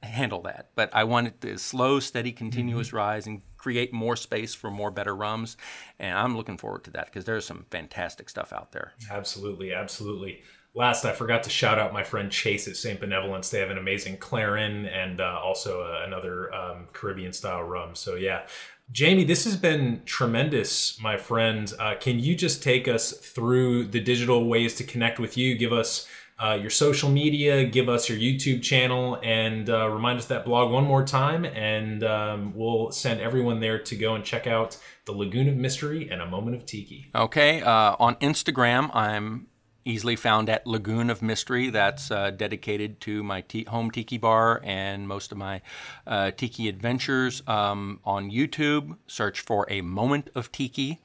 [0.02, 0.70] handle that.
[0.74, 2.96] But I want it to slow, steady, continuous mm-hmm.
[2.96, 5.56] rise and create more space for more better rums.
[5.98, 8.92] And I'm looking forward to that because there's some fantastic stuff out there.
[9.10, 10.42] Absolutely, absolutely.
[10.78, 13.00] Last, I forgot to shout out my friend Chase at St.
[13.00, 13.50] Benevolence.
[13.50, 17.96] They have an amazing Clairin and uh, also uh, another um, Caribbean style rum.
[17.96, 18.46] So, yeah.
[18.92, 21.74] Jayme, this has been tremendous, my friend.
[21.80, 25.58] Uh, can you just take us through the digital ways to connect with you?
[25.58, 26.06] Give us
[26.38, 30.70] uh, your social media, give us your YouTube channel, and uh, remind us that blog
[30.70, 31.44] one more time.
[31.44, 34.76] And um, we'll send everyone there to go and check out
[35.06, 37.10] The Lagoon of Mystery and A Moment of Tiki.
[37.16, 37.62] Okay.
[37.62, 39.48] Uh, on Instagram, I'm
[39.88, 41.70] easily found at Lagoon of Mystery.
[41.70, 45.62] That's uh, dedicated to my t- home tiki bar and most of my
[46.06, 47.42] uh, tiki adventures.
[47.46, 51.00] Um, on YouTube, search for A Moment of Tiki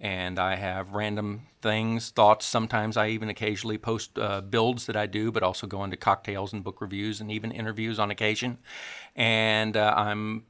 [0.00, 2.46] and I have random things, thoughts.
[2.46, 6.52] Sometimes I even occasionally post uh, builds that I do, but also go into cocktails
[6.52, 8.58] and book reviews and even interviews on occasion.
[9.16, 10.44] And uh, I'm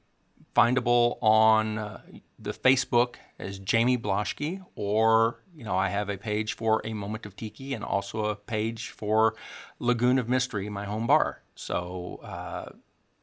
[0.55, 2.01] findable on uh,
[2.39, 7.27] the Facebook as Jayme Blaschke, or you know I have a page for a Moment
[7.27, 9.35] of Tiki and also a page for
[9.79, 11.43] Lagoon of Mystery, my home bar.
[11.55, 12.73] So uh,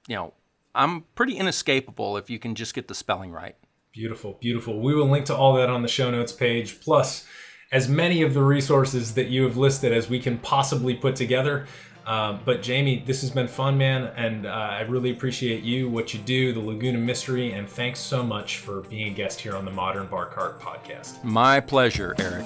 [0.08, 0.34] you know
[0.74, 3.56] I'm pretty inescapable if you can just get the spelling right.
[3.94, 4.82] Beautiful, beautiful.
[4.82, 6.82] We will link to all that on the show notes page.
[6.82, 7.26] Plus,
[7.72, 11.66] as many of the resources that you have listed as we can possibly put together.
[12.06, 16.14] Um, but Jayme, this has been fun, man, and uh, I really appreciate you, what
[16.14, 19.56] you do, the Lagoon of Mystery, and thanks so much for being a guest here
[19.56, 21.24] on the Modern Bar Cart podcast.
[21.24, 22.46] My pleasure, Eric.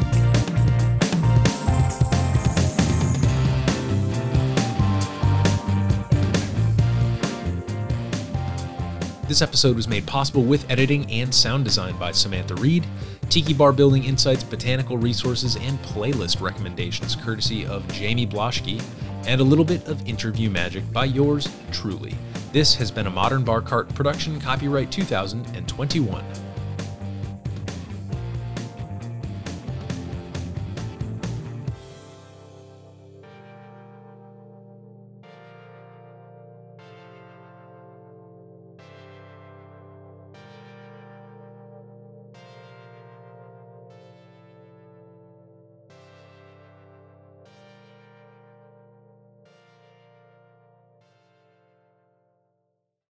[9.31, 12.85] This episode was made possible with editing and sound design by Samantha Reed,
[13.29, 18.83] Tiki Bar Building Insights, Botanical Resources, and playlist recommendations courtesy of Jayme Blaschke,
[19.25, 22.13] and a little bit of interview magic by yours truly.
[22.51, 26.50] This has been a Modern Bar Cart production, copyright 2021.